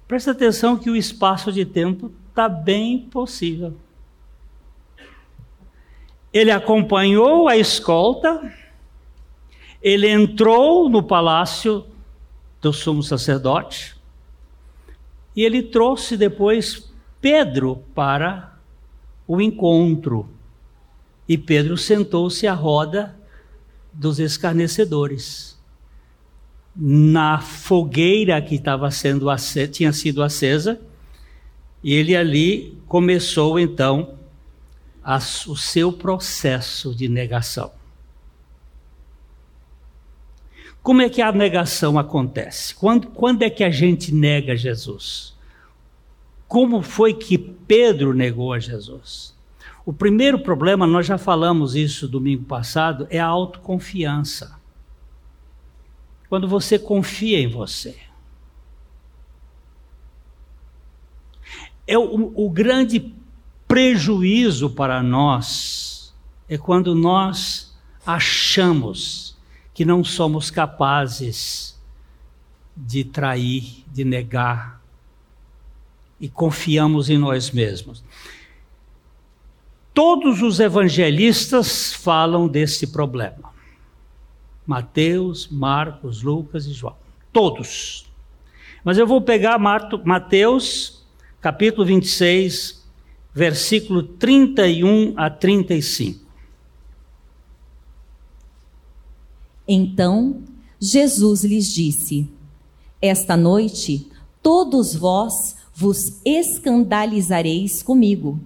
Presta 0.06 0.32
atenção 0.32 0.76
que 0.76 0.90
o 0.90 0.96
espaço 0.96 1.50
de 1.50 1.64
tempo 1.64 2.12
está 2.28 2.48
bem 2.48 3.00
possível. 3.10 3.74
Ele 6.34 6.50
acompanhou 6.50 7.46
a 7.46 7.56
escolta, 7.56 8.52
ele 9.80 10.10
entrou 10.10 10.90
no 10.90 11.00
palácio 11.00 11.86
do 12.60 12.72
sumo 12.72 13.04
sacerdote 13.04 13.94
e 15.36 15.44
ele 15.44 15.62
trouxe 15.62 16.16
depois 16.16 16.92
Pedro 17.20 17.84
para 17.94 18.58
o 19.28 19.40
encontro. 19.40 20.28
E 21.28 21.38
Pedro 21.38 21.76
sentou-se 21.76 22.46
à 22.48 22.52
roda 22.52 23.16
dos 23.92 24.18
escarnecedores. 24.18 25.56
Na 26.74 27.40
fogueira 27.40 28.42
que 28.42 28.56
estava 28.56 28.90
sendo 28.90 29.26
tinha 29.70 29.92
sido 29.92 30.20
acesa, 30.20 30.80
e 31.82 31.94
ele 31.94 32.16
ali 32.16 32.76
começou 32.88 33.60
então 33.60 34.18
a, 35.04 35.18
o 35.18 35.56
seu 35.56 35.92
processo 35.92 36.94
de 36.94 37.08
negação. 37.08 37.70
Como 40.82 41.02
é 41.02 41.08
que 41.08 41.22
a 41.22 41.32
negação 41.32 41.98
acontece? 41.98 42.74
Quando, 42.74 43.08
quando 43.08 43.42
é 43.42 43.50
que 43.50 43.64
a 43.64 43.70
gente 43.70 44.12
nega 44.12 44.56
Jesus? 44.56 45.34
Como 46.48 46.82
foi 46.82 47.14
que 47.14 47.38
Pedro 47.38 48.14
negou 48.14 48.52
a 48.52 48.58
Jesus? 48.58 49.34
O 49.86 49.92
primeiro 49.92 50.38
problema, 50.38 50.86
nós 50.86 51.06
já 51.06 51.18
falamos 51.18 51.74
isso 51.74 52.08
domingo 52.08 52.44
passado, 52.44 53.06
é 53.10 53.18
a 53.18 53.26
autoconfiança. 53.26 54.58
Quando 56.28 56.48
você 56.48 56.78
confia 56.78 57.38
em 57.38 57.48
você. 57.48 57.96
É 61.86 61.98
o, 61.98 62.32
o 62.34 62.48
grande 62.48 63.14
prejuízo 63.74 64.70
para 64.70 65.02
nós 65.02 66.14
é 66.48 66.56
quando 66.56 66.94
nós 66.94 67.76
achamos 68.06 69.36
que 69.74 69.84
não 69.84 70.04
somos 70.04 70.48
capazes 70.48 71.76
de 72.76 73.02
trair, 73.02 73.84
de 73.92 74.04
negar 74.04 74.80
e 76.20 76.28
confiamos 76.28 77.10
em 77.10 77.18
nós 77.18 77.50
mesmos. 77.50 78.04
Todos 79.92 80.40
os 80.40 80.60
evangelistas 80.60 81.92
falam 81.92 82.46
desse 82.46 82.86
problema. 82.92 83.52
Mateus, 84.64 85.48
Marcos, 85.48 86.22
Lucas 86.22 86.66
e 86.66 86.72
João. 86.72 86.94
Todos. 87.32 88.06
Mas 88.84 88.98
eu 88.98 89.06
vou 89.06 89.20
pegar 89.20 89.58
Mateus, 89.58 91.04
capítulo 91.40 91.84
26, 91.84 92.83
versículo 93.34 94.02
31 94.04 95.14
a 95.16 95.28
35. 95.28 96.24
Então 99.66 100.42
Jesus 100.80 101.42
lhes 101.42 101.72
disse: 101.72 102.28
Esta 103.02 103.36
noite 103.36 104.08
todos 104.42 104.94
vós 104.94 105.56
vos 105.74 106.20
escandalizareis 106.24 107.82
comigo, 107.82 108.38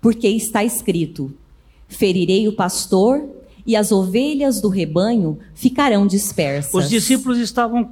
porque 0.00 0.26
está 0.28 0.64
escrito: 0.64 1.32
ferirei 1.86 2.48
o 2.48 2.56
pastor 2.56 3.28
e 3.64 3.76
as 3.76 3.92
ovelhas 3.92 4.60
do 4.60 4.68
rebanho 4.68 5.38
ficarão 5.54 6.06
dispersas. 6.06 6.74
Os 6.74 6.90
discípulos 6.90 7.38
estavam 7.38 7.84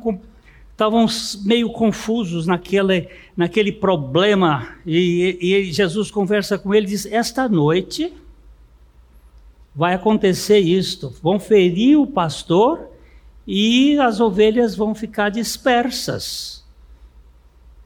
estavam 0.80 1.04
meio 1.44 1.70
confusos 1.70 2.46
naquele, 2.46 3.08
naquele 3.36 3.70
problema 3.70 4.76
e, 4.86 5.36
e 5.38 5.72
Jesus 5.72 6.10
conversa 6.10 6.56
com 6.58 6.74
ele 6.74 6.86
e 6.86 6.90
diz: 6.90 7.04
esta 7.04 7.46
noite 7.46 8.10
vai 9.74 9.92
acontecer 9.92 10.58
isto, 10.58 11.14
vão 11.22 11.38
ferir 11.38 12.00
o 12.00 12.06
pastor 12.06 12.88
e 13.46 13.98
as 13.98 14.20
ovelhas 14.20 14.74
vão 14.74 14.94
ficar 14.94 15.28
dispersas 15.28 16.60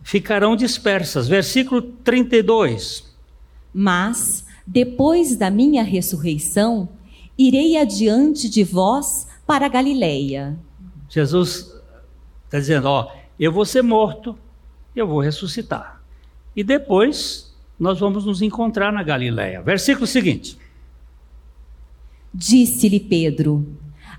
ficarão 0.05 0.55
dispersas. 0.55 1.27
Versículo 1.27 1.81
32. 1.81 3.05
Mas, 3.73 4.45
depois 4.67 5.35
da 5.35 5.51
minha 5.51 5.83
ressurreição, 5.83 6.91
irei 7.39 7.79
adiante 7.79 8.49
de 8.49 8.63
vós 8.63 9.27
para 9.47 9.65
a 9.65 9.69
Galileia. 9.69 10.57
Jesus 11.09 11.74
está 12.45 12.59
dizendo: 12.59 12.89
Ó, 12.89 13.11
eu 13.39 13.53
vou 13.53 13.65
ser 13.65 13.83
morto, 13.83 14.39
eu 14.95 15.07
vou 15.07 15.21
ressuscitar. 15.21 16.01
E 16.55 16.63
depois 16.63 17.55
nós 17.79 17.99
vamos 17.99 18.25
nos 18.25 18.43
encontrar 18.43 18.93
na 18.93 19.03
Galileia. 19.03 19.61
Versículo 19.63 20.07
seguinte. 20.07 20.59
Disse-lhe 22.33 23.01
Pedro: 23.01 23.67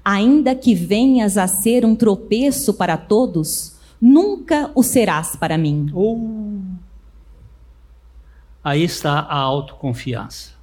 Ainda 0.04 0.56
que 0.56 0.76
venhas 0.76 1.38
a 1.38 1.48
ser 1.48 1.86
um 1.86 1.96
tropeço 1.96 2.74
para 2.74 2.98
todos, 2.98 3.78
nunca 4.00 4.72
o 4.76 4.84
serás 4.84 5.36
para 5.36 5.58
mim. 5.58 5.92
Oh. 5.94 6.62
Aí 8.64 8.84
está 8.84 9.20
a 9.20 9.38
autoconfiança. 9.38 10.56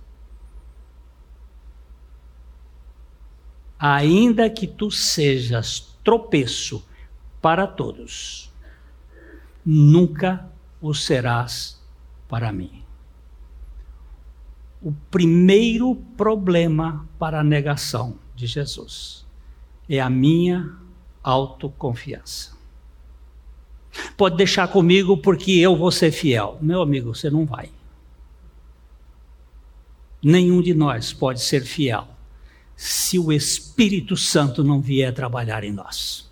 Ainda 3.78 4.48
que 4.48 4.66
tu 4.66 4.90
sejas 4.90 5.96
tropeço 6.04 6.84
para 7.42 7.66
todos, 7.66 8.50
nunca 9.66 10.48
o 10.80 10.94
serás 10.94 11.82
para 12.28 12.52
mim. 12.52 12.82
O 14.80 14.92
primeiro 15.10 15.96
problema 16.16 17.06
para 17.18 17.40
a 17.40 17.44
negação 17.44 18.18
de 18.34 18.46
Jesus 18.46 19.26
é 19.88 20.00
a 20.00 20.08
minha 20.08 20.74
autoconfiança. 21.22 22.56
Pode 24.16 24.36
deixar 24.36 24.68
comigo 24.68 25.18
porque 25.18 25.52
eu 25.52 25.76
vou 25.76 25.90
ser 25.90 26.10
fiel. 26.10 26.58
Meu 26.62 26.80
amigo, 26.80 27.14
você 27.14 27.28
não 27.28 27.44
vai. 27.44 27.70
Nenhum 30.22 30.62
de 30.62 30.72
nós 30.72 31.12
pode 31.12 31.40
ser 31.40 31.62
fiel 31.64 32.08
se 32.76 33.18
o 33.18 33.30
Espírito 33.32 34.16
Santo 34.16 34.64
não 34.64 34.80
vier 34.80 35.12
trabalhar 35.12 35.62
em 35.62 35.72
nós. 35.72 36.31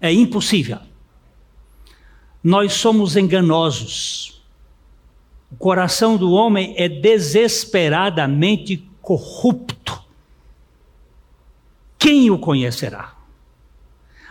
É 0.00 0.12
impossível. 0.12 0.78
Nós 2.42 2.74
somos 2.74 3.16
enganosos. 3.16 4.42
O 5.50 5.56
coração 5.56 6.16
do 6.16 6.32
homem 6.32 6.74
é 6.76 6.88
desesperadamente 6.88 8.88
corrupto. 9.00 10.02
Quem 11.98 12.30
o 12.30 12.38
conhecerá? 12.38 13.14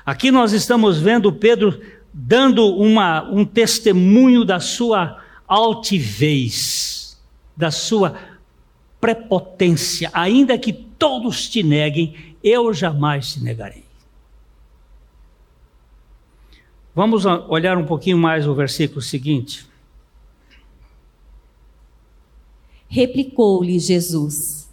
Aqui 0.06 0.32
nós 0.32 0.54
estamos 0.54 1.00
vendo 1.00 1.34
Pedro 1.34 1.82
dando 2.14 2.76
uma, 2.76 3.24
um 3.30 3.44
testemunho 3.44 4.46
da 4.46 4.60
sua 4.60 5.22
altivez, 5.48 7.20
da 7.56 7.72
sua 7.72 8.16
prepotência. 9.02 10.10
Ainda 10.14 10.58
que 10.58 10.72
todos 10.72 11.50
te 11.50 11.64
neguem, 11.64 12.36
eu 12.44 12.74
jamais 12.74 13.34
te 13.34 13.44
negarei. 13.44 13.85
Vamos 16.96 17.26
olhar 17.26 17.78
um 17.78 17.86
pouquinho 17.86 18.18
mais 18.18 18.48
o 18.48 18.56
versículo 18.56 19.02
seguinte. 19.02 19.68
Replicou-lhe 22.88 23.78
Jesus: 23.78 24.70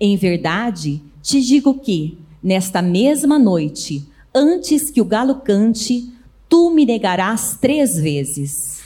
Em 0.00 0.16
verdade, 0.16 1.02
te 1.20 1.42
digo 1.42 1.78
que, 1.78 2.16
nesta 2.42 2.80
mesma 2.80 3.38
noite, 3.38 4.08
antes 4.34 4.90
que 4.90 5.02
o 5.02 5.04
galo 5.04 5.40
cante, 5.40 6.10
tu 6.48 6.70
me 6.70 6.86
negarás 6.86 7.58
três 7.60 7.96
vezes. 7.96 8.82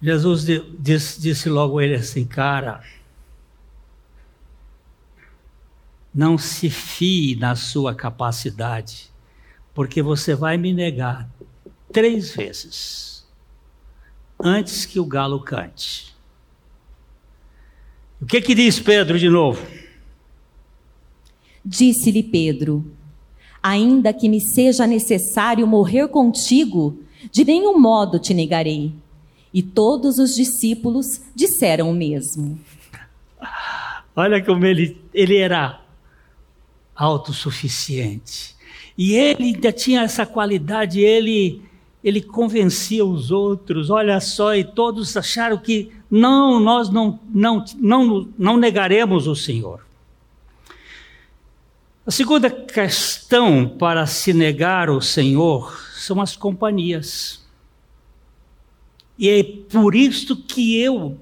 Jesus 0.00 0.46
disse, 0.78 1.20
disse 1.20 1.48
logo 1.48 1.78
a 1.78 1.84
ele 1.84 1.94
assim, 1.94 2.24
cara, 2.24 2.84
não 6.14 6.38
se 6.38 6.70
fie 6.70 7.34
na 7.36 7.56
sua 7.56 7.92
capacidade, 7.94 9.10
porque 9.72 10.00
você 10.00 10.34
vai 10.34 10.56
me 10.56 10.72
negar 10.72 11.28
três 11.94 12.34
vezes 12.34 13.24
antes 14.38 14.84
que 14.84 14.98
o 14.98 15.06
galo 15.06 15.40
cante. 15.40 16.12
O 18.20 18.26
que 18.26 18.40
que 18.40 18.54
diz 18.54 18.80
Pedro 18.80 19.18
de 19.18 19.28
novo? 19.28 19.64
Disse-lhe 21.64 22.22
Pedro: 22.22 22.84
Ainda 23.62 24.12
que 24.12 24.28
me 24.28 24.40
seja 24.40 24.86
necessário 24.86 25.66
morrer 25.66 26.08
contigo, 26.08 26.98
de 27.30 27.44
nenhum 27.44 27.78
modo 27.78 28.18
te 28.18 28.34
negarei. 28.34 28.92
E 29.52 29.62
todos 29.62 30.18
os 30.18 30.34
discípulos 30.34 31.22
disseram 31.34 31.90
o 31.90 31.94
mesmo. 31.94 32.58
Olha 34.16 34.44
como 34.44 34.66
ele, 34.66 35.00
ele 35.14 35.36
era 35.36 35.80
autossuficiente. 36.94 38.54
E 38.96 39.14
ele 39.14 39.44
ainda 39.44 39.72
tinha 39.72 40.02
essa 40.02 40.26
qualidade, 40.26 41.00
ele, 41.00 41.62
ele 42.04 42.20
convencia 42.20 43.02
os 43.02 43.30
outros, 43.30 43.88
olha 43.88 44.20
só, 44.20 44.54
e 44.54 44.62
todos 44.62 45.16
acharam 45.16 45.56
que 45.56 45.90
não, 46.10 46.60
nós 46.60 46.90
não, 46.90 47.18
não, 47.32 47.64
não, 47.78 48.28
não 48.38 48.56
negaremos 48.58 49.26
o 49.26 49.34
Senhor. 49.34 49.80
A 52.06 52.10
segunda 52.10 52.50
questão 52.50 53.66
para 53.66 54.06
se 54.06 54.34
negar 54.34 54.90
o 54.90 55.00
Senhor 55.00 55.80
são 55.94 56.20
as 56.20 56.36
companhias. 56.36 57.42
E 59.18 59.30
é 59.30 59.42
por 59.42 59.94
isso 59.94 60.36
que 60.36 60.78
eu 60.78 61.18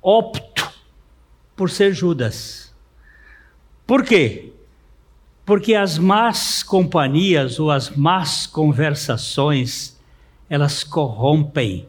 opto 0.00 0.70
por 1.56 1.68
ser 1.68 1.92
Judas. 1.92 2.72
Por 3.84 4.04
quê? 4.04 4.52
Porque 5.44 5.74
as 5.74 5.98
más 5.98 6.62
companhias 6.62 7.58
ou 7.58 7.72
as 7.72 7.90
más 7.90 8.46
conversações, 8.46 9.95
elas 10.48 10.84
corrompem 10.84 11.88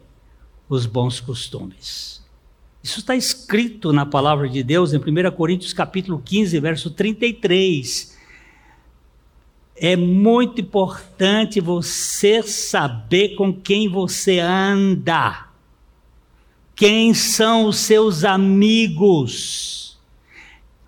os 0.68 0.86
bons 0.86 1.20
costumes. 1.20 2.22
Isso 2.82 3.00
está 3.00 3.14
escrito 3.16 3.92
na 3.92 4.06
palavra 4.06 4.48
de 4.48 4.62
Deus 4.62 4.92
em 4.92 4.98
1 4.98 5.30
Coríntios 5.32 5.72
capítulo 5.72 6.22
15, 6.24 6.58
verso 6.60 6.90
33. 6.90 8.16
É 9.76 9.94
muito 9.96 10.60
importante 10.60 11.60
você 11.60 12.42
saber 12.42 13.36
com 13.36 13.52
quem 13.52 13.88
você 13.88 14.40
anda. 14.40 15.48
Quem 16.74 17.14
são 17.14 17.66
os 17.66 17.78
seus 17.78 18.24
amigos? 18.24 19.98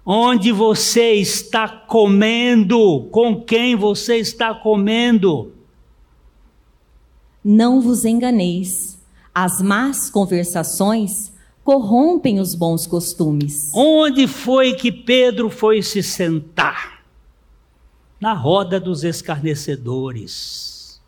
Onde 0.04 0.50
você 0.50 1.12
está 1.12 1.68
comendo? 1.68 3.08
Com 3.10 3.42
quem 3.42 3.76
você 3.76 4.16
está 4.16 4.54
comendo? 4.54 5.52
Não 7.44 7.80
vos 7.80 8.04
enganeis. 8.04 8.98
As 9.34 9.62
más 9.62 10.10
conversações 10.10 11.32
corrompem 11.64 12.40
os 12.40 12.54
bons 12.54 12.86
costumes. 12.86 13.70
Onde 13.74 14.26
foi 14.26 14.74
que 14.74 14.90
Pedro 14.90 15.48
foi 15.48 15.82
se 15.82 16.02
sentar? 16.02 17.00
Na 18.20 18.34
roda 18.34 18.78
dos 18.78 19.02
escarnecedores. 19.04 21.00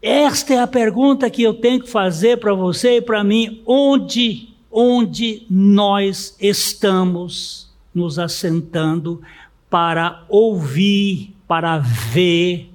Esta 0.00 0.54
é 0.54 0.58
a 0.58 0.66
pergunta 0.66 1.30
que 1.30 1.44
eu 1.44 1.54
tenho 1.54 1.80
que 1.80 1.88
fazer 1.88 2.38
para 2.38 2.52
você 2.52 2.96
e 2.96 3.00
para 3.00 3.22
mim. 3.22 3.62
Onde, 3.64 4.48
onde 4.68 5.46
nós 5.48 6.34
estamos 6.40 7.70
nos 7.94 8.18
assentando 8.18 9.22
para 9.70 10.24
ouvir, 10.28 11.36
para 11.46 11.78
ver 11.78 12.71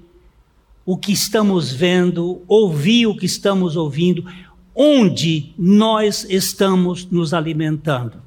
o 0.88 0.98
que 0.98 1.12
estamos 1.12 1.74
vendo, 1.74 2.42
ouvir 2.48 3.08
o 3.08 3.18
que 3.18 3.26
estamos 3.26 3.76
ouvindo, 3.76 4.24
onde 4.74 5.54
nós 5.58 6.26
estamos 6.30 7.06
nos 7.12 7.34
alimentando. 7.34 8.22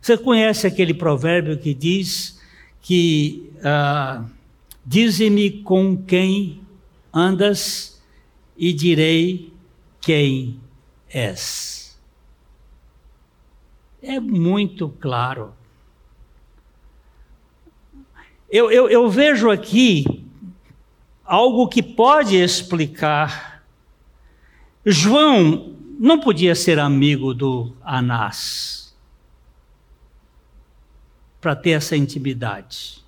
Você 0.00 0.16
conhece 0.16 0.68
aquele 0.68 0.94
provérbio 0.94 1.58
que 1.58 1.74
diz 1.74 2.40
que 2.80 3.50
uh, 3.56 4.24
dize-me 4.86 5.50
com 5.62 5.96
quem 5.96 6.60
andas 7.12 8.00
e 8.56 8.72
direi 8.72 9.52
quem 10.00 10.60
és. 11.08 11.98
É 14.00 14.20
muito 14.20 14.90
claro. 14.90 15.52
Eu, 18.54 18.70
eu, 18.70 18.88
eu 18.88 19.10
vejo 19.10 19.50
aqui 19.50 20.04
algo 21.24 21.66
que 21.66 21.82
pode 21.82 22.36
explicar 22.36 23.54
João 24.86 25.74
não 25.98 26.20
podia 26.20 26.54
ser 26.54 26.78
amigo 26.78 27.32
do 27.32 27.72
Anás 27.82 28.94
para 31.40 31.56
ter 31.56 31.70
essa 31.70 31.96
intimidade. 31.96 33.02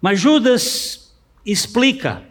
Mas 0.00 0.20
Judas 0.20 1.14
explica, 1.46 2.22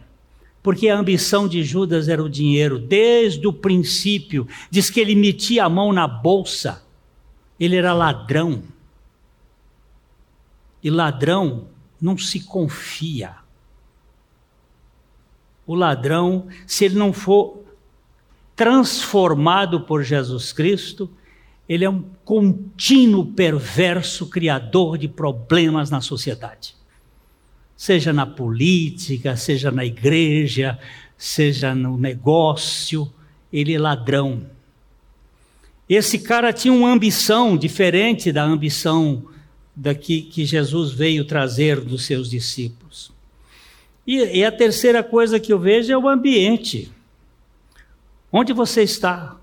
porque 0.62 0.88
a 0.88 0.96
ambição 0.96 1.48
de 1.48 1.64
Judas 1.64 2.08
era 2.08 2.22
o 2.22 2.28
dinheiro, 2.28 2.78
desde 2.78 3.46
o 3.46 3.52
princípio. 3.52 4.46
Diz 4.70 4.90
que 4.90 5.00
ele 5.00 5.14
metia 5.14 5.64
a 5.64 5.68
mão 5.68 5.92
na 5.92 6.06
bolsa, 6.06 6.84
ele 7.58 7.76
era 7.76 7.92
ladrão. 7.92 8.62
E 10.82 10.90
ladrão 10.90 11.68
não 12.00 12.18
se 12.18 12.40
confia. 12.40 13.36
O 15.66 15.74
ladrão, 15.74 16.48
se 16.66 16.84
ele 16.84 16.96
não 16.96 17.12
for 17.12 17.62
transformado 18.56 19.82
por 19.82 20.02
Jesus 20.02 20.52
Cristo, 20.52 21.10
ele 21.68 21.84
é 21.84 21.90
um 21.90 22.04
contínuo 22.24 23.24
perverso 23.24 24.26
criador 24.26 24.98
de 24.98 25.08
problemas 25.08 25.90
na 25.90 26.00
sociedade. 26.00 26.74
Seja 27.76 28.12
na 28.12 28.26
política, 28.26 29.36
seja 29.36 29.70
na 29.70 29.84
igreja, 29.84 30.78
seja 31.16 31.74
no 31.74 31.96
negócio, 31.96 33.10
ele 33.52 33.74
é 33.74 33.78
ladrão. 33.78 34.46
Esse 35.88 36.18
cara 36.18 36.52
tinha 36.52 36.74
uma 36.74 36.92
ambição 36.92 37.56
diferente 37.56 38.32
da 38.32 38.42
ambição 38.42 39.24
da 39.74 39.94
que, 39.94 40.22
que 40.22 40.44
Jesus 40.44 40.92
veio 40.92 41.24
trazer 41.24 41.80
dos 41.80 42.04
seus 42.04 42.28
discípulos. 42.28 43.12
E, 44.06 44.38
e 44.38 44.44
a 44.44 44.52
terceira 44.52 45.02
coisa 45.02 45.40
que 45.40 45.52
eu 45.52 45.58
vejo 45.58 45.92
é 45.92 45.96
o 45.96 46.08
ambiente. 46.08 46.92
Onde 48.30 48.52
você 48.52 48.82
está? 48.82 49.36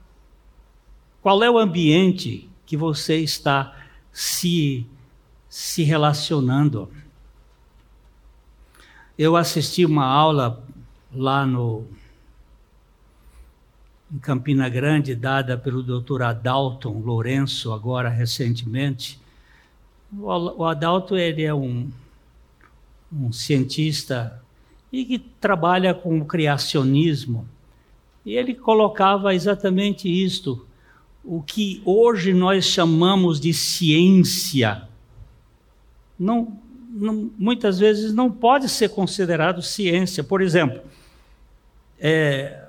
Qual 1.21 1.43
é 1.43 1.49
o 1.49 1.57
ambiente 1.57 2.49
que 2.65 2.77
você 2.77 3.17
está 3.17 3.75
se, 4.11 4.85
se 5.49 5.83
relacionando? 5.83 6.89
Eu 9.17 9.35
assisti 9.35 9.85
uma 9.85 10.05
aula 10.05 10.63
lá 11.13 11.45
no 11.45 11.85
em 14.11 14.17
Campina 14.17 14.67
Grande, 14.67 15.13
dada 15.13 15.55
pelo 15.55 15.83
Dr. 15.83 16.23
Adalton 16.23 16.99
Lourenço, 16.99 17.71
agora 17.71 18.09
recentemente. 18.09 19.19
O 20.17 20.65
Adalto 20.65 21.15
ele 21.15 21.43
é 21.43 21.53
um, 21.53 21.89
um 23.13 23.31
cientista 23.31 24.41
e 24.91 25.05
que 25.05 25.19
trabalha 25.19 25.93
com 25.93 26.19
o 26.19 26.25
criacionismo. 26.25 27.47
E 28.25 28.33
ele 28.33 28.55
colocava 28.55 29.33
exatamente 29.33 30.09
isto. 30.09 30.65
O 31.23 31.41
que 31.41 31.81
hoje 31.85 32.33
nós 32.33 32.65
chamamos 32.65 33.39
de 33.39 33.53
ciência, 33.53 34.83
não, 36.17 36.57
não, 36.89 37.29
muitas 37.37 37.77
vezes 37.77 38.13
não 38.13 38.31
pode 38.31 38.67
ser 38.67 38.89
considerado 38.89 39.61
ciência. 39.61 40.23
Por 40.23 40.41
exemplo, 40.41 40.81
é, 41.99 42.65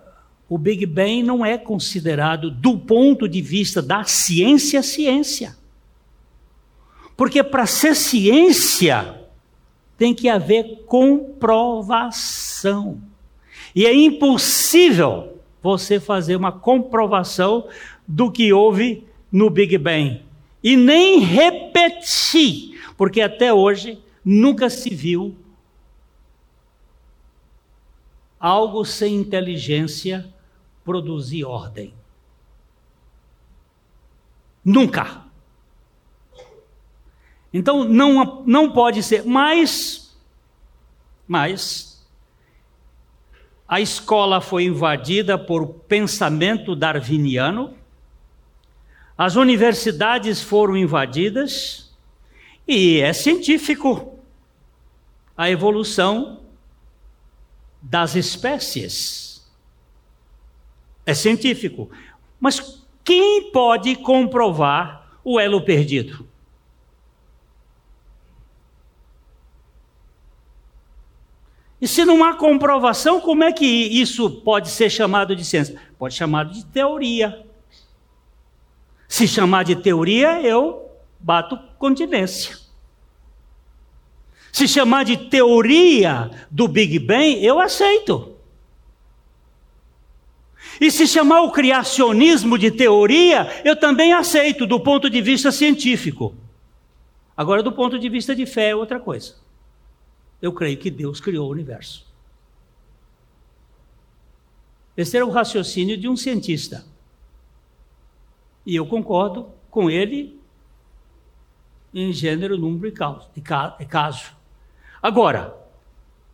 o 0.49 0.59
Big 0.59 0.85
Bang 0.85 1.23
não 1.23 1.47
é 1.47 1.57
considerado, 1.57 2.51
do 2.51 2.77
ponto 2.77 3.29
de 3.29 3.41
vista 3.41 3.81
da 3.81 4.05
ciência, 4.05 4.83
ciência. 4.83 5.57
Porque 7.21 7.45
para 7.45 7.67
ser 7.67 7.95
ciência, 7.95 9.29
tem 9.99 10.15
que 10.15 10.27
haver 10.27 10.85
comprovação. 10.87 12.19
E 13.75 13.85
é 13.85 13.93
impossível 13.95 15.39
você 15.63 16.01
fazer 16.01 16.35
uma 16.35 16.51
comprovação 16.51 17.69
do 18.09 18.33
que 18.33 18.55
houve 18.55 19.07
no 19.31 19.51
Big 19.51 19.77
Bang. 19.77 20.25
E 20.65 20.79
nem 20.79 21.19
repetir, 21.19 22.81
porque 22.97 23.21
até 23.21 23.53
hoje 23.53 24.03
nunca 24.25 24.71
se 24.71 24.89
viu 24.89 25.37
algo 28.41 28.83
sem 28.83 29.15
inteligência 29.17 30.27
produzir 30.83 31.45
ordem. 31.45 31.93
Nunca. 34.65 35.29
Então 37.53 37.85
não, 37.85 38.45
não 38.47 38.73
pode 38.73 39.03
ser, 39.03 39.25
mas, 39.25 40.17
mas 41.27 42.07
a 43.67 43.81
escola 43.81 44.41
foi 44.41 44.65
invadida 44.65 45.37
por 45.39 45.67
pensamento 45.67 46.77
darwiniano, 46.77 47.75
as 49.19 49.37
universidades 49.37 50.41
foram 50.41 50.77
invadidas 50.77 51.93
e 52.67 53.01
é 53.01 53.13
científico 53.13 54.19
a 55.37 55.51
evolução 55.51 56.41
das 57.83 58.15
espécies. 58.15 59.51
É 61.05 61.15
científico. 61.15 61.91
Mas 62.39 62.85
quem 63.03 63.51
pode 63.51 63.97
comprovar 63.97 65.19
o 65.25 65.41
elo 65.41 65.63
perdido? 65.63 66.30
E 71.81 71.89
se 71.89 72.05
não 72.05 72.23
há 72.23 72.35
comprovação, 72.35 73.21
como 73.21 73.43
é 73.43 73.53
que 73.53 73.65
isso 73.65 74.31
pode 74.43 74.69
ser 74.69 74.91
chamado 74.91 75.35
de 75.35 75.45
ciência? 75.45 75.81
Pode 75.99 76.15
chamar 76.15 76.45
de 76.45 76.65
teoria. 76.67 77.47
Se 79.09 79.27
chamar 79.27 79.65
de 79.65 79.77
teoria, 79.77 80.43
eu 80.43 80.91
bato 81.19 81.59
continência. 81.79 82.59
Se 84.53 84.69
chamar 84.69 85.05
de 85.05 85.17
teoria 85.17 86.31
do 86.51 86.69
Big 86.69 86.99
Bang, 86.99 87.43
eu 87.43 87.59
aceito. 87.59 88.37
E 90.79 90.91
se 90.91 91.07
chamar 91.07 91.43
o 91.43 91.51
criacionismo 91.51 92.59
de 92.59 92.71
teoria, 92.71 93.63
eu 93.65 93.75
também 93.75 94.13
aceito, 94.13 94.67
do 94.67 94.81
ponto 94.81 95.09
de 95.09 95.21
vista 95.23 95.51
científico. 95.51 96.35
Agora, 97.35 97.63
do 97.63 97.73
ponto 97.73 97.99
de 97.99 98.09
vista 98.09 98.35
de 98.35 98.45
fé, 98.45 98.71
é 98.71 98.77
outra 98.77 99.01
coisa 99.01 99.35
eu 100.41 100.53
creio 100.53 100.79
que 100.79 100.91
Deus 100.91 101.21
criou 101.21 101.49
o 101.49 101.53
universo. 101.53 102.07
Esse 104.97 105.17
era 105.17 105.27
o 105.27 105.31
raciocínio 105.31 105.97
de 105.97 106.09
um 106.09 106.17
cientista. 106.17 106.85
E 108.67 108.77
eu 108.77 108.87
concordo 108.87 109.51
com 109.71 109.91
ele 109.91 110.39
em 111.93 112.13
gênero, 112.13 112.59
número 112.59 112.89
e 112.89 112.93
caso. 113.87 114.33
Agora, 115.03 115.57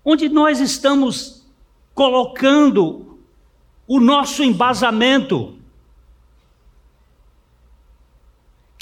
onde 0.05 0.29
nós 0.29 0.61
estamos 0.61 1.47
colocando 1.95 3.19
o 3.87 4.01
nosso 4.01 4.43
embasamento 4.43 5.57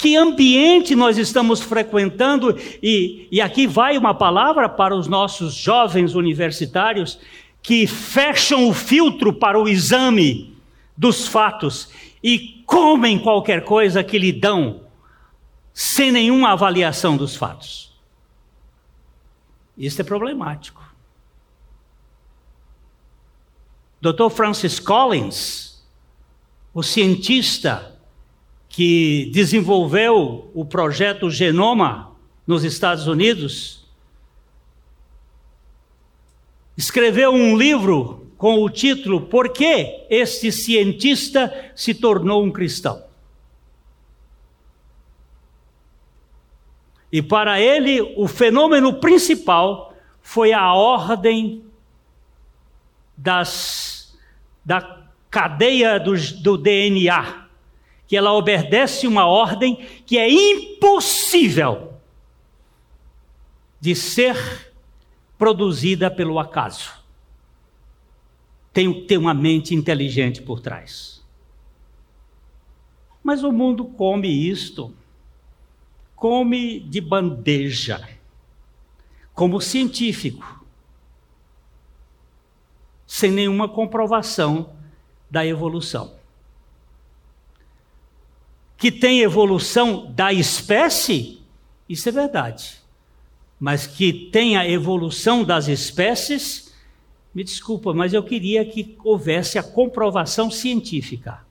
Que 0.05 0.17
ambiente 0.17 0.95
nós 0.95 1.17
estamos 1.17 1.62
frequentando? 1.62 2.59
E, 2.83 3.27
e 3.33 3.40
aqui 3.40 3.67
vai 3.67 3.97
uma 3.97 4.12
palavra 4.12 4.69
para 4.69 4.95
os 4.95 5.09
nossos 5.09 5.55
jovens 5.55 6.14
universitários 6.14 7.19
que 7.62 7.87
fecham 7.87 8.69
o 8.69 8.75
filtro 8.75 9.33
para 9.33 9.59
o 9.59 9.67
exame 9.67 10.55
dos 10.95 11.27
fatos 11.27 11.88
e 12.23 12.62
comem 12.67 13.19
qualquer 13.19 13.64
coisa 13.64 14.05
que 14.05 14.19
lhe 14.19 14.31
dão 14.31 14.83
sem 15.73 16.12
nenhuma 16.12 16.53
avaliação 16.53 17.17
dos 17.17 17.35
fatos. 17.35 17.90
Isso 19.75 20.03
é 20.03 20.05
problemático. 20.05 20.85
Dr. 24.03 24.29
Francis 24.29 24.79
Collins, 24.79 25.83
o 26.75 26.83
cientista 26.83 27.93
que 28.74 29.30
desenvolveu 29.32 30.50
o 30.52 30.64
projeto 30.64 31.30
Genoma 31.30 32.10
nos 32.44 32.64
Estados 32.64 33.06
Unidos, 33.06 33.87
escreveu 36.76 37.30
um 37.30 37.56
livro 37.56 38.32
com 38.37 38.60
o 38.64 38.68
título 38.68 39.20
Por 39.20 39.50
que 39.50 40.04
este 40.10 40.50
cientista 40.50 41.72
se 41.76 41.94
tornou 41.94 42.42
um 42.42 42.50
cristão? 42.50 43.04
E 47.12 47.22
para 47.22 47.60
ele, 47.60 48.02
o 48.16 48.26
fenômeno 48.26 48.94
principal 48.94 49.94
foi 50.20 50.52
a 50.52 50.74
ordem 50.74 51.64
das, 53.16 54.18
da 54.64 55.04
cadeia 55.30 56.00
do, 56.00 56.16
do 56.42 56.58
DNA 56.58 57.43
que 58.14 58.18
ela 58.18 58.33
obedece 58.33 59.09
uma 59.09 59.27
ordem 59.27 59.74
que 60.07 60.16
é 60.16 60.31
impossível 60.31 61.94
de 63.81 63.92
ser 63.96 64.72
produzida 65.37 66.09
pelo 66.09 66.38
acaso. 66.38 66.92
Tem 68.72 68.94
que 68.94 69.00
ter 69.00 69.18
uma 69.18 69.35
mente 69.35 69.74
inteligente 69.74 70.40
por 70.40 70.61
trás. 70.61 71.24
Mas 73.20 73.42
o 73.42 73.50
mundo 73.50 73.85
come 73.85 74.29
isto, 74.29 74.94
come 76.14 76.79
de 76.79 77.00
bandeja, 77.00 78.09
como 79.33 79.61
científico, 79.61 80.64
sem 83.09 83.33
nenhuma 83.33 83.68
comprovação 83.68 84.72
da 85.29 85.44
evolução 85.44 86.22
que 88.76 88.90
tem 88.90 89.20
evolução 89.20 90.12
da 90.12 90.32
espécie, 90.32 91.40
isso 91.88 92.08
é 92.08 92.12
verdade. 92.12 92.82
Mas 93.58 93.87
que 93.87 94.12
tem 94.30 94.56
a 94.56 94.68
evolução 94.68 95.44
das 95.44 95.68
espécies, 95.68 96.74
me 97.34 97.42
desculpa, 97.42 97.94
mas 97.94 98.12
eu 98.12 98.22
queria 98.22 98.64
que 98.64 98.96
houvesse 99.04 99.58
a 99.58 99.62
comprovação 99.62 100.50
científica, 100.50 101.44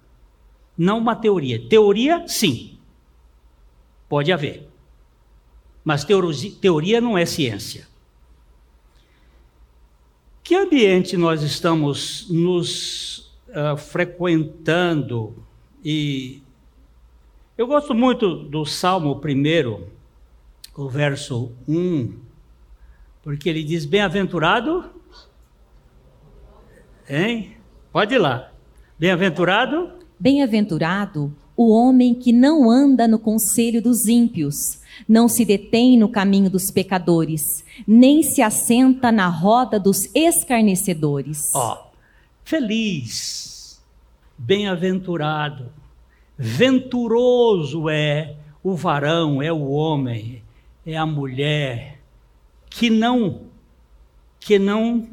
não 0.77 0.97
uma 0.99 1.15
teoria. 1.15 1.67
Teoria, 1.67 2.27
sim, 2.27 2.77
pode 4.07 4.31
haver. 4.31 4.67
Mas 5.83 6.05
teoria 6.61 7.01
não 7.01 7.17
é 7.17 7.25
ciência. 7.25 7.87
Que 10.43 10.55
ambiente 10.55 11.15
nós 11.15 11.41
estamos 11.41 12.27
nos 12.29 13.33
uh, 13.47 13.77
frequentando 13.77 15.43
e 15.83 16.42
eu 17.57 17.67
gosto 17.67 17.93
muito 17.93 18.35
do 18.35 18.65
Salmo 18.65 19.19
1, 19.23 19.83
o 20.75 20.89
verso 20.89 21.51
1, 21.67 22.13
porque 23.21 23.47
ele 23.47 23.63
diz: 23.63 23.85
Bem-aventurado. 23.85 24.85
Hein? 27.07 27.57
Pode 27.91 28.15
ir 28.15 28.17
lá. 28.17 28.51
Bem-aventurado. 28.97 29.91
Bem-aventurado 30.19 31.35
o 31.55 31.71
homem 31.71 32.15
que 32.15 32.31
não 32.31 32.69
anda 32.69 33.07
no 33.07 33.19
conselho 33.19 33.81
dos 33.81 34.07
ímpios, 34.07 34.79
não 35.07 35.27
se 35.27 35.45
detém 35.45 35.97
no 35.97 36.09
caminho 36.09 36.49
dos 36.49 36.71
pecadores, 36.71 37.63
nem 37.85 38.23
se 38.23 38.41
assenta 38.41 39.11
na 39.11 39.27
roda 39.27 39.79
dos 39.79 40.09
escarnecedores. 40.15 41.51
Ó, 41.53 41.73
oh, 41.73 41.91
feliz, 42.43 43.79
bem-aventurado 44.37 45.82
Venturoso 46.37 47.89
é 47.89 48.35
o 48.63 48.75
varão, 48.75 49.41
é 49.41 49.51
o 49.51 49.69
homem, 49.69 50.43
é 50.85 50.97
a 50.97 51.05
mulher 51.05 51.99
que 52.69 52.89
não 52.89 53.41
que 54.39 54.59
não 54.59 55.07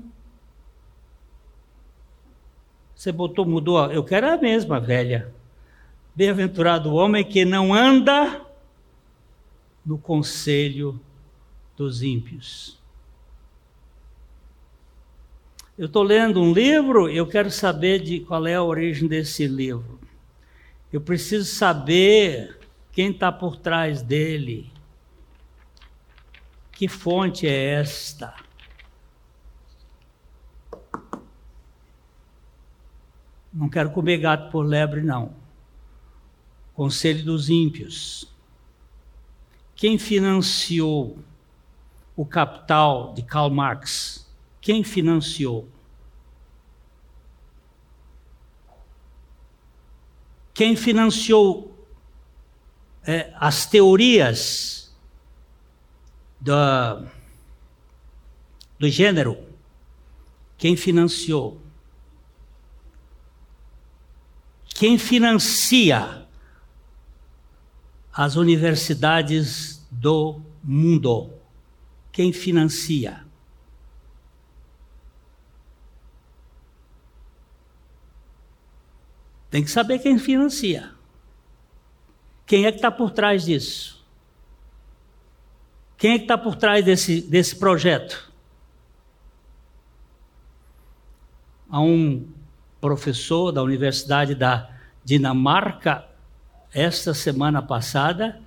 Você 3.00 3.10
botou 3.10 3.46
mudou, 3.46 3.90
eu 3.90 4.04
quero 4.04 4.30
a 4.30 4.36
mesma 4.36 4.78
velha. 4.78 5.32
Bem-aventurado 6.14 6.90
o 6.90 6.96
homem 6.96 7.24
que 7.24 7.46
não 7.46 7.72
anda 7.72 8.44
no 9.86 9.96
conselho 9.96 11.00
dos 11.74 12.02
ímpios. 12.02 12.78
Eu 15.78 15.86
estou 15.86 16.02
lendo 16.02 16.42
um 16.42 16.52
livro, 16.52 17.08
eu 17.08 17.26
quero 17.26 17.50
saber 17.50 18.02
de 18.02 18.20
qual 18.20 18.46
é 18.46 18.56
a 18.56 18.62
origem 18.62 19.08
desse 19.08 19.46
livro. 19.46 19.98
Eu 20.92 21.00
preciso 21.00 21.44
saber 21.44 22.58
quem 22.92 23.10
está 23.12 23.30
por 23.30 23.56
trás 23.56 24.02
dele. 24.02 24.72
Que 26.72 26.88
fonte 26.88 27.46
é 27.46 27.74
esta? 27.74 28.34
Não 33.52 33.68
quero 33.68 33.90
comer 33.90 34.18
gato 34.18 34.50
por 34.50 34.64
lebre, 34.64 35.02
não. 35.02 35.34
Conselho 36.74 37.24
dos 37.24 37.48
ímpios. 37.48 38.32
Quem 39.76 39.98
financiou 39.98 41.18
o 42.16 42.24
capital 42.24 43.14
de 43.14 43.22
Karl 43.22 43.50
Marx? 43.50 44.28
Quem 44.60 44.84
financiou? 44.84 45.68
Quem 50.52 50.76
financiou 50.76 51.74
é, 53.04 53.32
as 53.36 53.66
teorias 53.66 54.94
da, 56.40 57.02
do 58.78 58.88
gênero? 58.88 59.38
Quem 60.56 60.76
financiou? 60.76 61.60
Quem 64.74 64.96
financia 64.98 66.26
as 68.12 68.36
universidades 68.36 69.86
do 69.90 70.40
mundo? 70.62 71.32
Quem 72.12 72.32
financia? 72.32 73.24
Tem 79.50 79.64
que 79.64 79.70
saber 79.70 79.98
quem 79.98 80.18
financia. 80.18 80.92
Quem 82.46 82.66
é 82.66 82.70
que 82.70 82.78
está 82.78 82.90
por 82.90 83.10
trás 83.10 83.44
disso? 83.44 84.04
Quem 85.98 86.12
é 86.12 86.18
que 86.18 86.24
está 86.24 86.38
por 86.38 86.56
trás 86.56 86.84
desse, 86.84 87.20
desse 87.20 87.56
projeto? 87.56 88.32
Há 91.68 91.80
um 91.80 92.26
professor 92.80 93.52
da 93.52 93.62
Universidade 93.62 94.34
da 94.34 94.70
Dinamarca, 95.04 96.06
esta 96.72 97.12
semana 97.12 97.60
passada, 97.60 98.40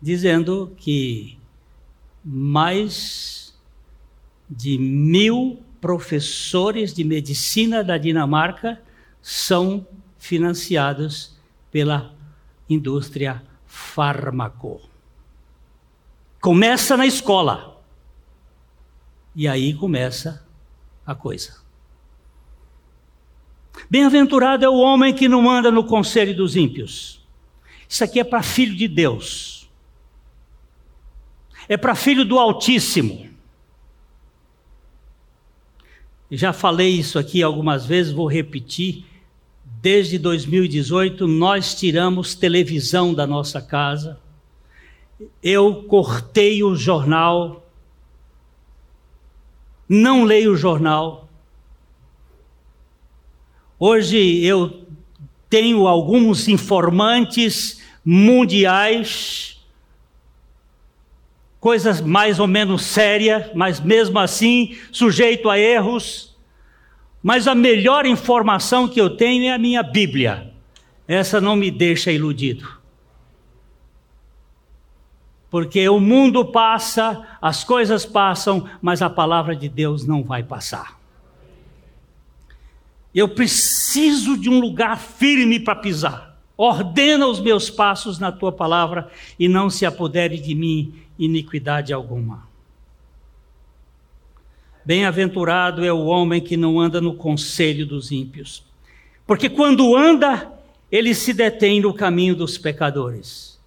dizendo 0.00 0.74
que 0.76 1.38
mais 2.24 3.58
de 4.48 4.78
mil 4.78 5.62
professores 5.80 6.94
de 6.94 7.02
medicina 7.02 7.82
da 7.82 7.98
Dinamarca 7.98 8.80
são 9.20 9.86
financiados 10.22 11.36
pela 11.68 12.14
indústria 12.70 13.42
fármaco. 13.66 14.80
Começa 16.40 16.96
na 16.96 17.04
escola. 17.04 17.82
E 19.34 19.48
aí 19.48 19.74
começa 19.74 20.46
a 21.04 21.12
coisa. 21.12 21.60
Bem-aventurado 23.90 24.64
é 24.64 24.68
o 24.68 24.76
homem 24.76 25.12
que 25.12 25.28
não 25.28 25.50
anda 25.50 25.72
no 25.72 25.82
conselho 25.82 26.36
dos 26.36 26.54
ímpios. 26.54 27.20
Isso 27.88 28.04
aqui 28.04 28.20
é 28.20 28.24
para 28.24 28.44
filho 28.44 28.76
de 28.76 28.86
Deus. 28.86 29.68
É 31.68 31.76
para 31.76 31.96
filho 31.96 32.24
do 32.24 32.38
Altíssimo. 32.38 33.28
Já 36.30 36.52
falei 36.52 36.90
isso 36.90 37.18
aqui 37.18 37.42
algumas 37.42 37.84
vezes, 37.84 38.12
vou 38.12 38.28
repetir. 38.28 39.10
Desde 39.82 40.16
2018, 40.16 41.26
nós 41.26 41.74
tiramos 41.74 42.36
televisão 42.36 43.12
da 43.12 43.26
nossa 43.26 43.60
casa. 43.60 44.20
Eu 45.42 45.82
cortei 45.88 46.62
o 46.62 46.76
jornal. 46.76 47.68
Não 49.88 50.22
leio 50.22 50.52
o 50.52 50.56
jornal. 50.56 51.28
Hoje 53.76 54.44
eu 54.44 54.86
tenho 55.50 55.88
alguns 55.88 56.46
informantes 56.46 57.82
mundiais, 58.04 59.60
coisas 61.58 62.00
mais 62.00 62.38
ou 62.38 62.46
menos 62.46 62.82
sérias, 62.82 63.50
mas 63.52 63.80
mesmo 63.80 64.20
assim 64.20 64.78
sujeito 64.92 65.50
a 65.50 65.58
erros. 65.58 66.31
Mas 67.22 67.46
a 67.46 67.54
melhor 67.54 68.04
informação 68.04 68.88
que 68.88 69.00
eu 69.00 69.10
tenho 69.16 69.44
é 69.44 69.52
a 69.52 69.58
minha 69.58 69.82
Bíblia. 69.82 70.52
Essa 71.06 71.40
não 71.40 71.54
me 71.54 71.70
deixa 71.70 72.10
iludido. 72.10 72.80
Porque 75.50 75.86
o 75.88 76.00
mundo 76.00 76.46
passa, 76.46 77.26
as 77.40 77.62
coisas 77.62 78.06
passam, 78.06 78.68
mas 78.80 79.02
a 79.02 79.10
palavra 79.10 79.54
de 79.54 79.68
Deus 79.68 80.06
não 80.06 80.24
vai 80.24 80.42
passar. 80.42 80.98
Eu 83.14 83.28
preciso 83.28 84.38
de 84.38 84.48
um 84.48 84.58
lugar 84.58 84.98
firme 84.98 85.60
para 85.60 85.76
pisar. 85.76 86.38
Ordena 86.56 87.26
os 87.26 87.40
meus 87.40 87.68
passos 87.68 88.18
na 88.18 88.32
tua 88.32 88.50
palavra 88.50 89.10
e 89.38 89.48
não 89.48 89.68
se 89.68 89.84
apodere 89.84 90.38
de 90.38 90.54
mim 90.54 90.94
iniquidade 91.18 91.92
alguma. 91.92 92.51
Bem-aventurado 94.84 95.84
é 95.84 95.92
o 95.92 96.06
homem 96.06 96.40
que 96.40 96.56
não 96.56 96.80
anda 96.80 97.00
no 97.00 97.14
conselho 97.14 97.86
dos 97.86 98.10
ímpios, 98.10 98.64
porque 99.26 99.48
quando 99.48 99.96
anda, 99.96 100.52
ele 100.90 101.14
se 101.14 101.32
detém 101.32 101.80
no 101.80 101.94
caminho 101.94 102.34
dos 102.34 102.58
pecadores. 102.58 103.58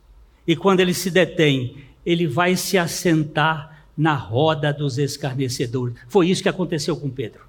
E 0.46 0.56
quando 0.56 0.82
ele 0.82 0.94
se 0.94 1.10
detém, 1.10 1.78
ele 2.06 2.28
vai 2.28 2.56
se 2.56 2.78
assentar 2.78 3.86
na 3.98 4.14
roda 4.14 4.72
dos 4.74 4.98
escarnecedores. 4.98 5.96
Foi 6.08 6.30
isso 6.30 6.44
que 6.44 6.50
aconteceu 6.50 6.96
com 6.98 7.10
Pedro. 7.10 7.46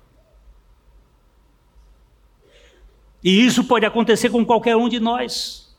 E 3.23 3.45
isso 3.45 3.65
pode 3.65 3.85
acontecer 3.85 4.31
com 4.31 4.45
qualquer 4.47 4.77
um 4.77 4.89
de 4.89 5.01
nós. 5.01 5.75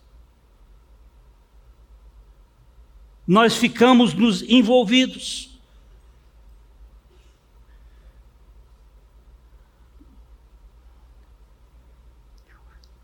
Nós 3.26 3.56
ficamos 3.56 4.12
nos 4.14 4.42
envolvidos. 4.42 5.47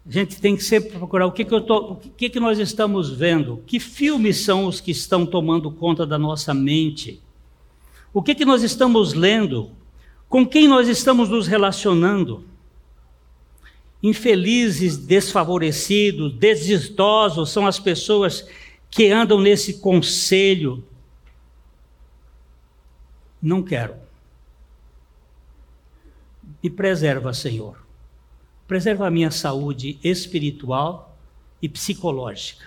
A 0.07 0.11
gente 0.11 0.39
tem 0.39 0.55
que 0.55 0.63
sempre 0.63 0.91
procurar 0.91 1.27
o 1.27 1.33
que, 1.33 1.45
que, 1.45 1.61
tô, 1.63 1.93
o 1.93 1.97
que, 1.97 2.29
que 2.29 2.39
nós 2.39 2.59
estamos 2.59 3.11
vendo, 3.11 3.63
que 3.67 3.81
filmes 3.81 4.45
são 4.45 4.67
os 4.67 4.79
que 4.79 4.91
estão 4.91 5.25
tomando 5.25 5.71
conta 5.71 6.07
da 6.07 6.19
nossa 6.19 6.53
mente, 6.53 7.23
o 8.13 8.23
que, 8.23 8.35
que 8.35 8.45
nós 8.45 8.63
estamos 8.63 9.15
lendo, 9.15 9.71
com 10.29 10.47
quem 10.47 10.69
nós 10.69 10.89
estamos 10.89 11.31
nos 11.31 11.47
relacionando. 11.47 12.45
Infelizes, 14.03 14.99
desfavorecidos, 14.99 16.35
desditosos 16.35 17.51
são 17.51 17.67
as 17.67 17.79
pessoas 17.79 18.47
que 18.91 19.11
andam 19.11 19.41
nesse 19.41 19.81
conselho. 19.81 20.85
Não 23.41 23.63
quero. 23.63 23.95
Me 26.63 26.69
preserva, 26.69 27.33
Senhor 27.33 27.84
preserva 28.67 29.07
a 29.07 29.11
minha 29.11 29.31
saúde 29.31 29.99
espiritual 30.03 31.17
e 31.61 31.69
psicológica. 31.69 32.67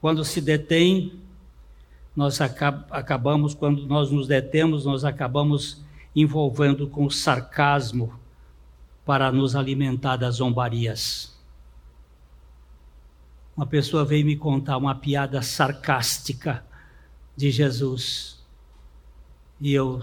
Quando 0.00 0.24
se 0.24 0.40
detém, 0.40 1.18
nós 2.14 2.40
acabamos, 2.40 3.54
quando 3.54 3.86
nós 3.86 4.10
nos 4.10 4.28
detemos, 4.28 4.84
nós 4.84 5.04
acabamos 5.04 5.82
envolvendo 6.14 6.86
com 6.88 7.08
sarcasmo 7.08 8.18
para 9.04 9.32
nos 9.32 9.56
alimentar 9.56 10.16
das 10.16 10.36
zombarias. 10.36 11.34
Uma 13.56 13.66
pessoa 13.66 14.04
veio 14.04 14.26
me 14.26 14.36
contar 14.36 14.76
uma 14.76 14.94
piada 14.94 15.40
sarcástica 15.40 16.64
de 17.36 17.50
Jesus. 17.50 18.42
E 19.60 19.72
eu 19.72 20.02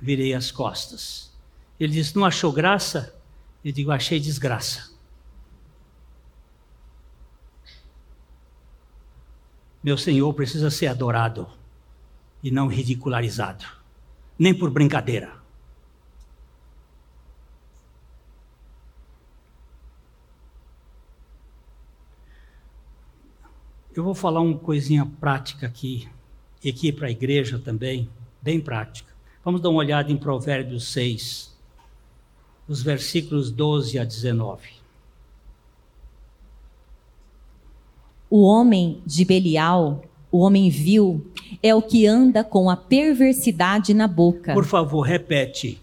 virei 0.00 0.34
as 0.34 0.50
costas. 0.50 1.30
Ele 1.78 1.92
disse: 1.92 2.16
Não 2.16 2.24
achou 2.24 2.52
graça? 2.52 3.14
Eu 3.64 3.72
digo: 3.72 3.90
Achei 3.90 4.18
desgraça. 4.18 4.90
Meu 9.82 9.96
Senhor 9.96 10.32
precisa 10.34 10.70
ser 10.70 10.88
adorado 10.88 11.48
e 12.42 12.50
não 12.50 12.66
ridicularizado, 12.66 13.64
nem 14.38 14.52
por 14.52 14.70
brincadeira. 14.70 15.40
Eu 23.92 24.04
vou 24.04 24.14
falar 24.14 24.40
uma 24.40 24.58
coisinha 24.58 25.04
prática 25.04 25.66
aqui, 25.66 26.08
e 26.62 26.68
aqui 26.68 26.92
para 26.92 27.08
a 27.08 27.10
igreja 27.10 27.58
também, 27.58 28.08
bem 28.40 28.60
prática. 28.60 29.10
Vamos 29.44 29.60
dar 29.60 29.70
uma 29.70 29.78
olhada 29.78 30.12
em 30.12 30.16
Provérbios 30.16 30.88
6, 30.92 31.56
os 32.68 32.82
versículos 32.82 33.50
12 33.50 33.98
a 33.98 34.04
19. 34.04 34.68
O 38.28 38.42
homem 38.42 39.02
de 39.06 39.24
Belial, 39.24 40.02
o 40.30 40.40
homem 40.40 40.68
vil, 40.68 41.26
é 41.62 41.74
o 41.74 41.80
que 41.80 42.06
anda 42.06 42.44
com 42.44 42.68
a 42.68 42.76
perversidade 42.76 43.94
na 43.94 44.06
boca. 44.06 44.52
Por 44.52 44.64
favor, 44.66 45.00
repete. 45.00 45.80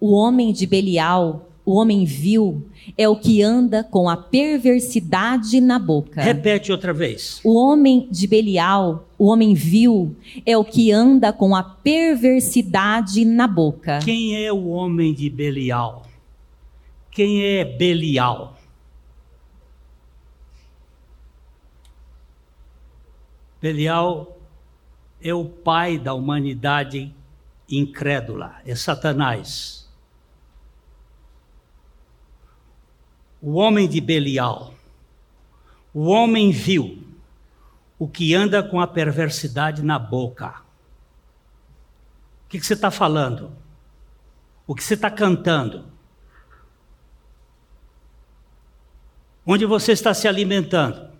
O 0.00 0.12
homem 0.12 0.52
de 0.52 0.66
Belial, 0.66 1.48
o 1.64 1.74
homem 1.74 2.04
vil, 2.04 2.66
é 2.98 3.08
o 3.08 3.16
que 3.16 3.42
anda 3.42 3.84
com 3.84 4.08
a 4.08 4.16
perversidade 4.16 5.60
na 5.60 5.78
boca. 5.78 6.20
Repete 6.20 6.72
outra 6.72 6.92
vez. 6.92 7.40
O 7.44 7.54
homem 7.54 8.08
de 8.10 8.26
Belial, 8.26 9.08
o 9.16 9.26
homem 9.26 9.54
vil, 9.54 10.16
é 10.44 10.56
o 10.56 10.64
que 10.64 10.90
anda 10.90 11.32
com 11.32 11.54
a 11.54 11.62
perversidade 11.62 13.24
na 13.24 13.46
boca. 13.46 14.00
Quem 14.04 14.44
é 14.44 14.52
o 14.52 14.68
homem 14.68 15.14
de 15.14 15.30
Belial? 15.30 16.04
Quem 17.10 17.44
é 17.44 17.64
Belial? 17.64 18.58
Belial 23.60 24.36
é 25.22 25.32
o 25.32 25.44
pai 25.44 25.96
da 25.96 26.12
humanidade 26.14 27.14
incrédula, 27.70 28.56
é 28.66 28.74
Satanás. 28.74 29.81
O 33.42 33.54
homem 33.54 33.86
de 33.88 34.00
Belial, 34.00 34.72
o 35.92 36.04
homem 36.06 36.52
vil, 36.52 37.04
o 37.98 38.08
que 38.08 38.34
anda 38.34 38.62
com 38.62 38.80
a 38.80 38.86
perversidade 38.86 39.82
na 39.82 39.98
boca. 39.98 40.62
O 42.46 42.48
que, 42.48 42.60
que 42.60 42.64
você 42.64 42.74
está 42.74 42.90
falando? 42.90 43.52
O 44.66 44.74
que 44.74 44.82
você 44.82 44.94
está 44.94 45.10
cantando? 45.10 45.84
Onde 49.44 49.66
você 49.66 49.92
está 49.92 50.14
se 50.14 50.28
alimentando? 50.28 51.10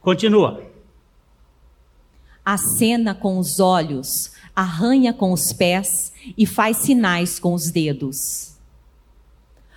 Continua 0.00 0.74
acena 2.44 3.14
com 3.14 3.38
os 3.38 3.58
olhos, 3.58 4.32
arranha 4.54 5.14
com 5.14 5.32
os 5.32 5.52
pés 5.52 6.12
e 6.36 6.44
faz 6.44 6.78
sinais 6.78 7.38
com 7.38 7.54
os 7.54 7.70
dedos. 7.70 8.53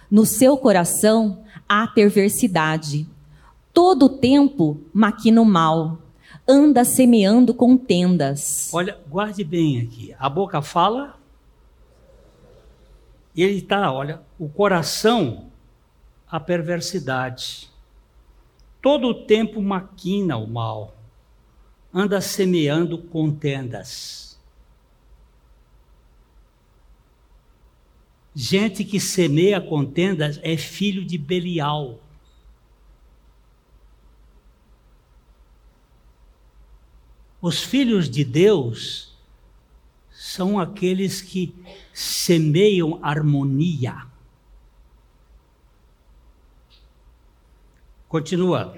No 0.10 0.26
seu 0.26 0.58
coração 0.58 1.44
há 1.68 1.88
perversidade. 1.88 3.08
Todo 3.74 4.06
o 4.06 4.10
tempo 4.10 4.82
maquina 4.94 5.42
o 5.42 5.46
mal, 5.46 6.00
anda 6.48 6.84
semeando 6.84 7.54
contendas. 7.54 8.70
Olha, 8.74 8.98
guarde 9.08 9.44
bem 9.44 9.82
aqui. 9.82 10.16
A 10.18 10.30
boca 10.30 10.62
fala, 10.62 11.20
e 13.36 13.44
ele 13.44 13.58
está, 13.58 13.92
olha, 13.92 14.22
o 14.40 14.50
coração, 14.50 15.52
a 16.30 16.40
perversidade. 16.40 17.70
Todo 18.82 19.08
o 19.08 19.14
tempo 19.14 19.62
maquina 19.62 20.38
o 20.38 20.48
mal 20.48 20.98
anda 21.94 22.22
semeando 22.22 22.98
contendas. 22.98 24.27
Gente 28.40 28.86
que 28.86 29.00
semeia 29.00 29.60
contendas 29.60 30.40
é 30.44 30.56
filho 30.56 31.04
de 31.04 31.18
Belial. 31.18 32.00
Os 37.42 37.64
filhos 37.64 38.08
de 38.08 38.24
Deus 38.24 39.12
são 40.12 40.60
aqueles 40.60 41.20
que 41.20 41.52
semeiam 41.92 43.00
harmonia. 43.02 44.06
Continua 48.08 48.78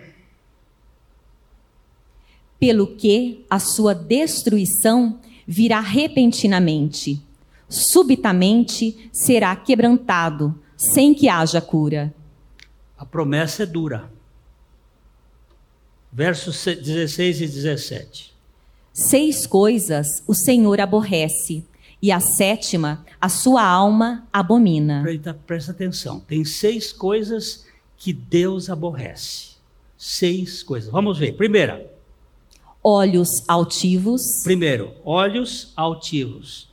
pelo 2.57 2.95
que 2.95 3.45
a 3.49 3.59
sua 3.59 3.93
destruição 3.93 5.19
virá 5.45 5.81
repentinamente. 5.81 7.27
Subitamente 7.69 9.09
será 9.13 9.55
quebrantado, 9.55 10.59
sem 10.75 11.13
que 11.13 11.29
haja 11.29 11.61
cura. 11.61 12.13
A 12.97 13.05
promessa 13.05 13.63
é 13.63 13.65
dura. 13.65 14.11
Versos 16.11 16.65
16 16.65 17.41
e 17.41 17.47
17. 17.47 18.33
Seis 18.91 19.45
coisas 19.45 20.23
o 20.27 20.33
Senhor 20.33 20.81
aborrece, 20.81 21.63
e 22.01 22.11
a 22.11 22.19
sétima 22.19 23.05
a 23.21 23.29
sua 23.29 23.63
alma 23.63 24.27
abomina. 24.31 25.01
Presta, 25.03 25.33
presta 25.33 25.71
atenção, 25.71 26.19
tem 26.21 26.43
seis 26.45 26.91
coisas 26.91 27.65
que 27.97 28.13
Deus 28.13 28.69
aborrece. 28.69 29.49
Seis 29.97 30.63
coisas. 30.63 30.89
Vamos 30.89 31.17
ver. 31.17 31.33
Primeira, 31.33 31.91
olhos 32.81 33.43
altivos. 33.47 34.41
Primeiro, 34.43 34.93
olhos 35.03 35.73
altivos. 35.75 36.68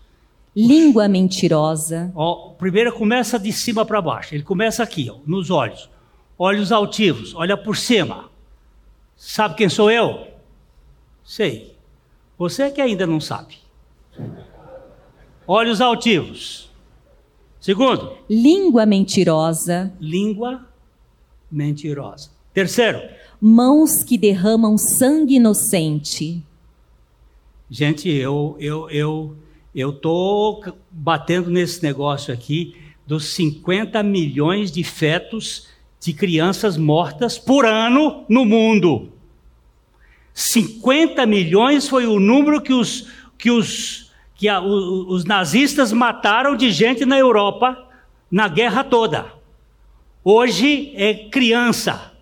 Língua 0.57 1.07
mentirosa. 1.07 2.11
Ó, 2.15 2.53
primeiro 2.53 2.91
começa 2.91 3.39
de 3.39 3.53
cima 3.53 3.85
para 3.85 4.01
baixo. 4.01 4.35
Ele 4.35 4.43
começa 4.43 4.83
aqui, 4.83 5.11
ó, 5.11 5.19
nos 5.27 5.51
olhos. 5.51 5.91
Olhos 6.39 6.73
altivos, 6.73 7.35
olha 7.35 7.59
por 7.59 7.77
cima. 7.77 8.31
Sabe 9.15 9.55
quem 9.55 9.69
sou 9.69 9.91
eu? 9.91 10.29
Sei. 11.23 11.77
Você 12.39 12.65
é 12.65 12.71
que 12.71 12.81
ainda 12.81 13.07
não 13.07 13.21
sabe. 13.21 13.59
Olhos 15.47 15.81
altivos. 15.81 16.71
Segundo, 17.61 18.17
língua 18.29 18.87
mentirosa. 18.87 19.93
Língua 20.01 20.67
mentirosa. 21.51 22.31
Terceiro, 22.55 23.01
mãos 23.41 24.03
que 24.03 24.17
derramam 24.17 24.79
sangue 24.79 25.37
inocente. 25.37 26.43
Gente, 27.69 28.09
eu 28.09 28.57
eu 28.59 28.89
eu 28.91 29.37
eu 29.77 29.93
tô 29.93 30.65
batendo 30.91 31.51
nesse 31.51 31.83
negócio 31.83 32.33
aqui 32.33 32.75
dos 33.07 33.27
50 33.35 34.03
milhões 34.03 34.73
de 34.73 34.83
fetos 34.83 35.69
de 36.01 36.15
crianças 36.15 36.79
mortas 36.79 37.39
por 37.39 37.67
ano 37.67 38.25
no 38.27 38.47
mundo. 38.47 39.13
50 40.33 41.27
milhões 41.27 41.87
foi 41.87 42.07
o 42.07 42.19
número 42.19 42.63
que 42.63 42.73
os 42.73 43.09
que 43.37 43.51
os 43.51 44.11
que 44.35 44.49
a, 44.49 44.61
os 44.61 45.27
nazistas 45.27 45.93
mataram 45.93 46.57
de 46.57 46.71
gente 46.71 47.05
na 47.05 47.19
Europa 47.19 47.87
na 48.31 48.49
guerra 48.49 48.83
toda. 48.83 49.27
Hoje 50.25 50.93
é 50.95 51.29
criança. 51.29 52.16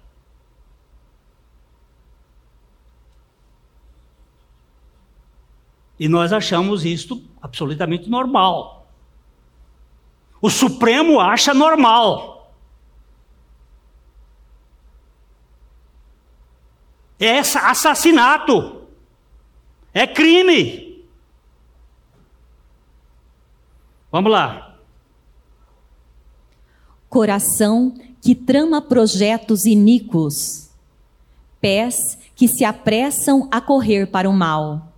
E 6.05 6.09
nós 6.09 6.35
achamos 6.35 6.85
isto 6.85 7.23
absolutamente 7.41 8.11
normal. 8.11 8.87
O 10.39 10.51
Supremo 10.51 11.19
acha 11.19 11.55
normal. 11.55 12.53
É 17.19 17.39
assassinato. 17.39 18.83
É 19.95 20.07
crime. 20.07 21.07
Vamos 24.13 24.31
lá. 24.31 24.77
Coração 27.09 27.95
que 28.21 28.35
trama 28.35 28.83
projetos 28.83 29.65
iníquos, 29.65 30.69
pés 31.63 32.19
que 32.37 32.47
se 32.47 32.63
apressam 32.63 33.49
a 33.51 33.59
correr 33.59 34.07
para 34.09 34.29
o 34.29 34.35
mal 34.35 34.93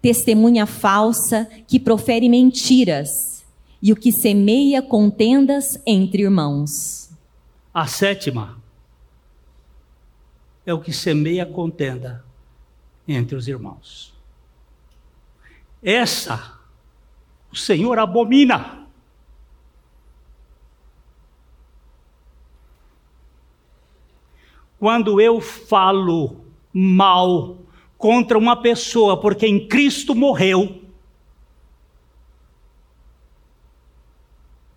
testemunha 0.00 0.66
falsa 0.66 1.48
que 1.66 1.78
profere 1.78 2.28
mentiras 2.28 3.44
e 3.82 3.92
o 3.92 3.96
que 3.96 4.12
semeia 4.12 4.82
contendas 4.82 5.80
entre 5.86 6.22
irmãos. 6.22 7.10
A 7.72 7.86
sétima 7.86 8.60
é 10.66 10.74
o 10.74 10.80
que 10.80 10.92
semeia 10.92 11.46
contenda 11.46 12.24
entre 13.06 13.34
os 13.34 13.48
irmãos. 13.48 14.14
Essa 15.82 16.58
o 17.50 17.56
Senhor 17.56 17.98
abomina. 17.98 18.86
Quando 24.78 25.20
eu 25.20 25.40
falo 25.40 26.40
mal 26.72 27.58
contra 28.00 28.38
uma 28.38 28.56
pessoa 28.56 29.20
porque 29.20 29.46
em 29.46 29.68
Cristo 29.68 30.14
morreu, 30.14 30.82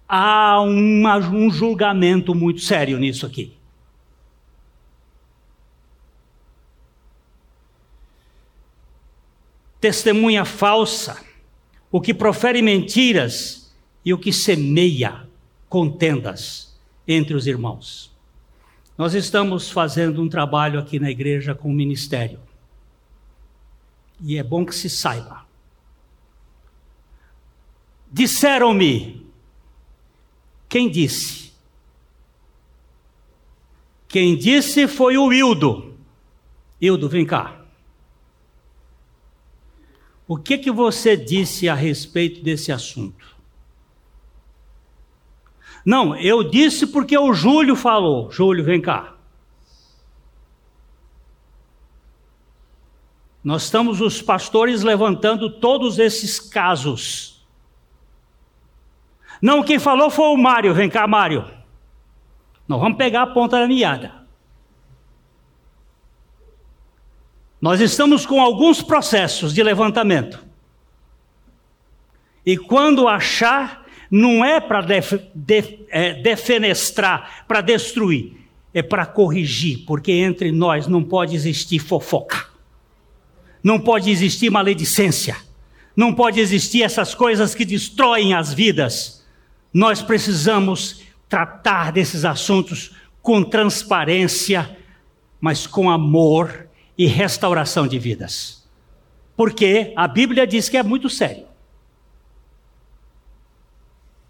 há 0.05 0.59
uma, 0.59 1.17
um 1.19 1.49
julgamento 1.49 2.35
muito 2.35 2.59
sério 2.59 2.99
nisso 2.99 3.25
aqui. 3.25 3.53
Testemunha 9.79 10.43
falsa, 10.43 11.23
o 11.89 12.01
que 12.01 12.13
profere 12.13 12.61
mentiras 12.61 13.73
e 14.03 14.13
o 14.13 14.17
que 14.17 14.33
semeia 14.33 15.29
contendas 15.69 16.77
entre 17.07 17.35
os 17.35 17.47
irmãos. 17.47 18.11
Nós 18.97 19.13
estamos 19.13 19.71
fazendo 19.71 20.21
um 20.21 20.27
trabalho 20.27 20.77
aqui 20.77 20.99
na 20.99 21.09
igreja 21.09 21.55
com 21.55 21.69
o 21.69 21.73
ministério. 21.73 22.39
E 24.23 24.37
é 24.37 24.43
bom 24.43 24.65
que 24.65 24.73
se 24.73 24.89
saiba. 24.89 25.45
Disseram-me. 28.09 29.27
Quem 30.69 30.89
disse? 30.89 31.51
Quem 34.07 34.37
disse 34.37 34.87
foi 34.87 35.17
o 35.17 35.33
Hildo. 35.33 35.97
Hildo, 36.79 37.09
vem 37.09 37.25
cá. 37.25 37.65
O 40.25 40.37
que 40.37 40.57
que 40.57 40.71
você 40.71 41.17
disse 41.17 41.67
a 41.67 41.75
respeito 41.75 42.41
desse 42.41 42.71
assunto? 42.71 43.35
Não, 45.85 46.15
eu 46.15 46.49
disse 46.49 46.87
porque 46.87 47.17
o 47.17 47.33
Júlio 47.33 47.75
falou. 47.75 48.31
Júlio, 48.31 48.63
vem 48.63 48.81
cá. 48.81 49.12
Nós 53.43 53.63
estamos 53.63 53.99
os 53.99 54.21
pastores 54.21 54.83
levantando 54.83 55.49
todos 55.49 55.99
esses 55.99 56.39
casos. 56.39 57.45
Não, 59.41 59.63
quem 59.63 59.77
falou 59.77 60.09
foi 60.09 60.27
o 60.27 60.37
Mário. 60.37 60.73
Vem 60.73 60.89
cá, 60.89 61.05
Mário. 61.05 61.45
Nós 62.67 62.79
vamos 62.79 62.97
pegar 62.97 63.23
a 63.23 63.27
ponta 63.27 63.59
da 63.59 63.67
meada. 63.67 64.23
Nós 67.61 67.81
estamos 67.81 68.25
com 68.25 68.41
alguns 68.41 68.81
processos 68.81 69.53
de 69.53 69.61
levantamento. 69.61 70.43
E 72.45 72.57
quando 72.57 73.07
achar 73.07 73.85
não 74.11 74.45
é 74.45 74.59
para 74.59 74.81
def, 74.81 75.13
def, 75.33 75.73
é, 75.89 76.13
defenestrar, 76.21 77.45
para 77.47 77.61
destruir, 77.61 78.37
é 78.73 78.81
para 78.81 79.05
corrigir, 79.05 79.85
porque 79.85 80.11
entre 80.11 80.51
nós 80.51 80.87
não 80.87 81.03
pode 81.03 81.35
existir 81.35 81.79
fofoca, 81.79 82.45
não 83.63 83.79
pode 83.79 84.11
existir 84.11 84.49
maledicência, 84.49 85.37
não 85.95 86.13
pode 86.13 86.39
existir 86.39 86.83
essas 86.83 87.15
coisas 87.15 87.55
que 87.55 87.63
destroem 87.63 88.33
as 88.33 88.53
vidas. 88.53 89.23
Nós 89.73 90.01
precisamos 90.01 91.01
tratar 91.29 91.91
desses 91.91 92.25
assuntos 92.25 92.91
com 93.21 93.43
transparência, 93.43 94.77
mas 95.39 95.65
com 95.65 95.89
amor 95.89 96.67
e 96.97 97.07
restauração 97.07 97.87
de 97.87 97.97
vidas. 97.97 98.67
Porque 99.35 99.93
a 99.95 100.07
Bíblia 100.07 100.45
diz 100.45 100.69
que 100.69 100.77
é 100.77 100.83
muito 100.83 101.09
sério. 101.09 101.45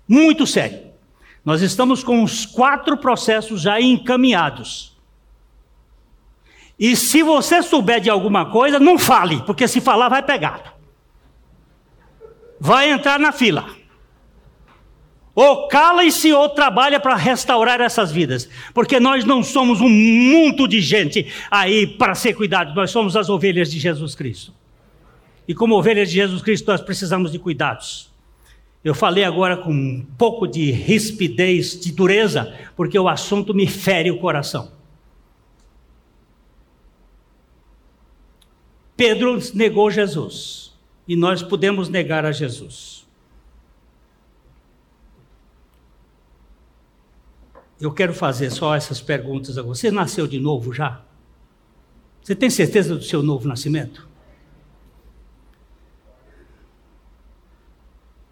Muito 0.08 0.46
sério. 0.46 0.94
Nós 1.44 1.62
estamos 1.62 2.04
com 2.04 2.24
os 2.24 2.46
quatro 2.46 2.98
processos 2.98 3.62
já 3.62 3.82
encaminhados. 3.82 4.93
E 6.80 6.96
se 6.96 7.22
você 7.22 7.62
souber 7.62 8.00
de 8.00 8.10
alguma 8.10 8.48
coisa, 8.48 8.80
não 8.80 8.98
fale, 8.98 9.42
porque 9.44 9.68
se 9.68 9.80
falar 9.80 10.10
vai 10.10 10.24
pegar. 10.24 10.76
Vai 12.60 12.92
entrar 12.92 13.20
na 13.20 13.32
fila. 13.32 13.66
Ou 15.36 15.68
cala-se 15.68 16.32
ou 16.32 16.50
trabalha 16.50 17.00
para 17.00 17.16
restaurar 17.16 17.82
essas 17.82 18.12
vidas. 18.12 18.48
Porque 18.74 19.00
nós 19.00 19.26
não 19.26 19.42
somos 19.44 19.82
um 19.82 19.90
mundo 19.90 20.68
de 20.68 20.80
gente 20.80 21.28
aí 21.50 21.88
para 21.88 22.14
ser 22.16 22.34
cuidado, 22.34 22.76
nós 22.76 22.92
somos 22.92 23.16
as 23.16 23.30
ovelhas 23.30 23.72
de 23.72 23.80
Jesus 23.80 24.14
Cristo. 24.16 24.54
E 25.48 25.54
como 25.54 25.76
ovelhas 25.76 26.10
de 26.10 26.16
Jesus 26.16 26.42
Cristo, 26.42 26.68
nós 26.68 26.82
precisamos 26.82 27.32
de 27.32 27.40
cuidados. 27.40 28.12
Eu 28.84 28.94
falei 28.94 29.24
agora 29.24 29.58
com 29.58 29.72
um 29.72 30.06
pouco 30.18 30.46
de 30.46 30.72
rispidez, 30.72 31.80
de 31.80 31.92
dureza, 31.92 32.54
porque 32.76 32.98
o 33.00 33.08
assunto 33.08 33.54
me 33.54 33.66
fere 33.66 34.12
o 34.12 34.20
coração. 34.20 34.72
Pedro 39.04 39.38
negou 39.54 39.92
Jesus 39.92 40.74
e 41.06 41.18
nós 41.18 41.44
podemos 41.44 41.90
negar 41.90 42.26
a 42.26 42.32
Jesus. 42.32 43.06
Eu 47.82 47.92
quero 47.92 48.14
fazer 48.14 48.50
só 48.50 48.74
essas 48.74 49.02
perguntas 49.02 49.58
a 49.58 49.62
você. 49.62 49.92
Nasceu 49.92 50.26
de 50.26 50.40
novo 50.40 50.72
já? 50.72 51.02
Você 52.22 52.34
tem 52.34 52.50
certeza 52.50 52.96
do 52.96 53.04
seu 53.04 53.22
novo 53.22 53.46
nascimento? 53.46 54.08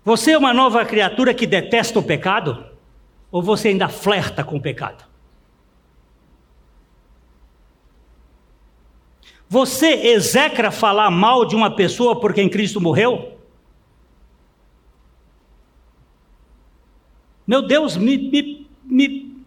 Você 0.06 0.32
é 0.32 0.38
uma 0.38 0.54
nova 0.54 0.86
criatura 0.86 1.34
que 1.34 1.46
detesta 1.46 2.00
o 2.00 2.04
pecado? 2.04 2.66
Ou 3.30 3.44
você 3.44 3.68
ainda 3.68 3.90
flerta 3.90 4.42
com 4.42 4.56
o 4.56 4.62
pecado? 4.62 5.11
Você 9.52 9.88
execra 9.88 10.72
falar 10.72 11.12
mal 11.12 11.44
de 11.44 11.58
uma 11.58 11.76
pessoa 11.76 12.18
por 12.18 12.34
quem 12.34 12.48
Cristo 12.48 12.80
morreu? 12.80 13.38
Meu 17.46 17.62
Deus, 17.62 17.98
me, 17.98 18.18
me, 18.18 18.70
me, 18.86 19.44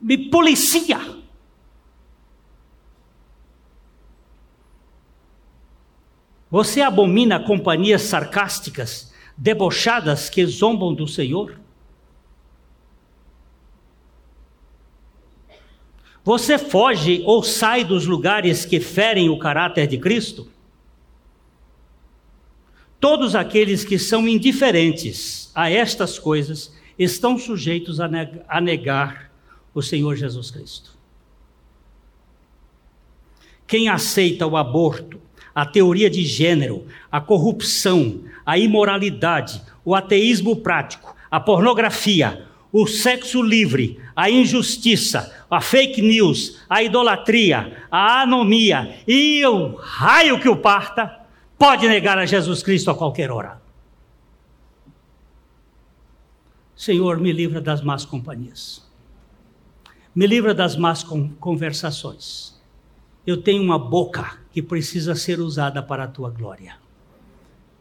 me 0.00 0.28
policia. 0.28 0.98
Você 6.50 6.80
abomina 6.80 7.38
companhias 7.38 8.02
sarcásticas 8.02 9.14
debochadas 9.36 10.28
que 10.28 10.44
zombam 10.44 10.92
do 10.92 11.06
Senhor? 11.06 11.60
Você 16.24 16.56
foge 16.56 17.22
ou 17.26 17.42
sai 17.42 17.84
dos 17.84 18.06
lugares 18.06 18.64
que 18.64 18.80
ferem 18.80 19.28
o 19.28 19.38
caráter 19.38 19.86
de 19.86 19.98
Cristo? 19.98 20.48
Todos 22.98 23.34
aqueles 23.36 23.84
que 23.84 23.98
são 23.98 24.26
indiferentes 24.26 25.52
a 25.54 25.70
estas 25.70 26.18
coisas 26.18 26.74
estão 26.98 27.38
sujeitos 27.38 28.00
a 28.00 28.60
negar 28.60 29.30
o 29.74 29.82
Senhor 29.82 30.16
Jesus 30.16 30.50
Cristo. 30.50 30.94
Quem 33.66 33.90
aceita 33.90 34.46
o 34.46 34.56
aborto, 34.56 35.20
a 35.54 35.66
teoria 35.66 36.08
de 36.08 36.24
gênero, 36.24 36.86
a 37.12 37.20
corrupção, 37.20 38.22
a 38.46 38.56
imoralidade, 38.56 39.60
o 39.84 39.94
ateísmo 39.94 40.56
prático, 40.56 41.14
a 41.30 41.38
pornografia, 41.38 42.46
o 42.76 42.88
sexo 42.88 43.40
livre, 43.40 44.00
a 44.16 44.28
injustiça, 44.28 45.32
a 45.48 45.60
fake 45.60 46.02
news, 46.02 46.60
a 46.68 46.82
idolatria, 46.82 47.86
a 47.88 48.22
anomia 48.22 48.98
e 49.06 49.46
o 49.46 49.76
raio 49.76 50.40
que 50.40 50.48
o 50.48 50.56
parta, 50.56 51.20
pode 51.56 51.86
negar 51.86 52.18
a 52.18 52.26
Jesus 52.26 52.64
Cristo 52.64 52.90
a 52.90 52.94
qualquer 52.96 53.30
hora. 53.30 53.62
Senhor, 56.74 57.20
me 57.20 57.32
livra 57.32 57.60
das 57.60 57.80
más 57.80 58.04
companhias. 58.04 58.84
Me 60.12 60.26
livra 60.26 60.52
das 60.52 60.74
más 60.74 61.04
conversações. 61.38 62.60
Eu 63.24 63.40
tenho 63.40 63.62
uma 63.62 63.78
boca 63.78 64.40
que 64.52 64.60
precisa 64.60 65.14
ser 65.14 65.38
usada 65.38 65.80
para 65.80 66.04
a 66.04 66.08
tua 66.08 66.28
glória. 66.28 66.76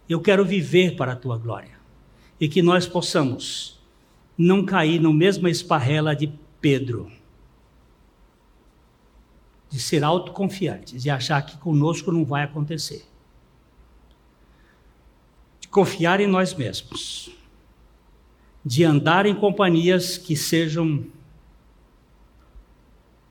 Eu 0.08 0.22
quero 0.22 0.46
viver 0.46 0.96
para 0.96 1.14
a 1.14 1.16
tua 1.16 1.36
glória. 1.36 1.80
E 2.40 2.48
que 2.48 2.62
nós 2.62 2.86
possamos 2.86 3.83
não 4.38 4.66
cair 4.66 5.00
na 5.00 5.12
mesma 5.12 5.50
esparrela 5.50 6.16
de 6.16 6.32
Pedro, 6.60 7.12
de 9.70 9.80
ser 9.80 10.04
autoconfiantes 10.04 11.06
e 11.06 11.10
achar 11.10 11.42
que 11.42 11.58
conosco 11.58 12.12
não 12.12 12.24
vai 12.24 12.44
acontecer. 12.44 13.06
De 15.60 15.68
confiar 15.68 16.20
em 16.20 16.28
nós 16.28 16.54
mesmos. 16.54 17.32
De 18.64 18.84
andar 18.84 19.26
em 19.26 19.36
companhias 19.36 20.18
que 20.18 20.36
sejam 20.36 21.06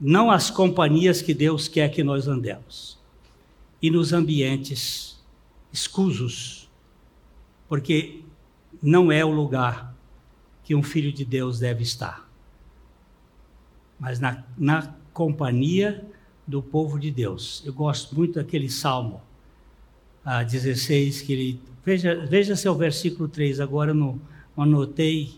não 0.00 0.32
as 0.32 0.50
companhias 0.50 1.22
que 1.22 1.32
Deus 1.32 1.68
quer 1.68 1.88
que 1.88 2.02
nós 2.02 2.26
andemos, 2.26 2.98
e 3.80 3.88
nos 3.88 4.12
ambientes 4.12 5.22
escusos 5.72 6.68
porque 7.68 8.20
não 8.82 9.10
é 9.10 9.24
o 9.24 9.30
lugar 9.30 9.91
que 10.64 10.74
um 10.74 10.82
filho 10.82 11.12
de 11.12 11.24
Deus 11.24 11.58
deve 11.58 11.82
estar, 11.82 12.28
mas 13.98 14.20
na, 14.20 14.44
na 14.56 14.94
companhia 15.12 16.04
do 16.46 16.62
povo 16.62 16.98
de 16.98 17.10
Deus. 17.10 17.62
Eu 17.64 17.72
gosto 17.72 18.14
muito 18.14 18.34
daquele 18.34 18.68
salmo 18.68 19.20
ah, 20.24 20.42
16, 20.42 21.22
que 21.22 21.32
ele. 21.32 21.60
Veja, 21.84 22.14
veja 22.26 22.54
se 22.54 22.68
é 22.68 22.70
o 22.70 22.74
versículo 22.74 23.28
3, 23.28 23.58
agora 23.60 23.90
eu 23.90 23.94
não, 23.94 24.20
anotei, 24.56 25.34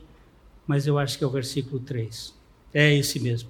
mas 0.66 0.86
eu 0.86 0.98
acho 0.98 1.16
que 1.16 1.24
é 1.24 1.26
o 1.26 1.30
versículo 1.30 1.80
3. 1.80 2.34
É 2.72 2.92
esse 2.92 3.18
mesmo. 3.18 3.48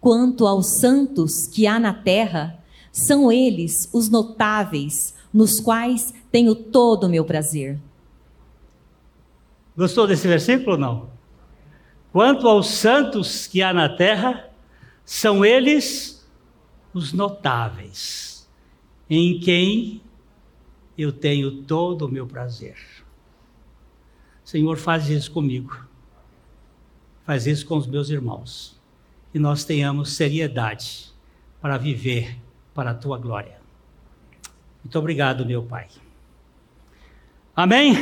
Quanto 0.00 0.46
aos 0.46 0.78
santos 0.78 1.46
que 1.46 1.66
há 1.66 1.80
na 1.80 1.92
terra, 1.92 2.62
são 2.92 3.32
eles 3.32 3.88
os 3.92 4.08
notáveis, 4.08 5.14
nos 5.32 5.58
quais 5.58 6.14
tenho 6.30 6.54
todo 6.54 7.04
o 7.04 7.08
meu 7.08 7.24
prazer. 7.24 7.80
Gostou 9.76 10.06
desse 10.06 10.28
versículo 10.28 10.72
ou 10.72 10.78
não? 10.78 11.10
Quanto 12.12 12.46
aos 12.46 12.68
santos 12.68 13.46
que 13.46 13.60
há 13.60 13.72
na 13.72 13.88
terra, 13.88 14.48
são 15.04 15.44
eles 15.44 16.26
os 16.92 17.12
notáveis, 17.12 18.48
em 19.10 19.40
quem 19.40 20.00
eu 20.96 21.12
tenho 21.12 21.62
todo 21.62 22.06
o 22.06 22.08
meu 22.08 22.26
prazer. 22.26 22.76
Senhor, 24.44 24.76
faz 24.76 25.08
isso 25.08 25.32
comigo. 25.32 25.76
Faz 27.26 27.46
isso 27.46 27.66
com 27.66 27.76
os 27.76 27.86
meus 27.86 28.10
irmãos. 28.10 28.80
E 29.32 29.38
nós 29.38 29.64
tenhamos 29.64 30.12
seriedade 30.12 31.12
para 31.60 31.76
viver 31.76 32.38
para 32.72 32.90
a 32.90 32.94
tua 32.94 33.18
glória. 33.18 33.58
Muito 34.84 34.98
obrigado, 34.98 35.44
meu 35.46 35.62
Pai. 35.62 35.88
Amém? 37.56 37.94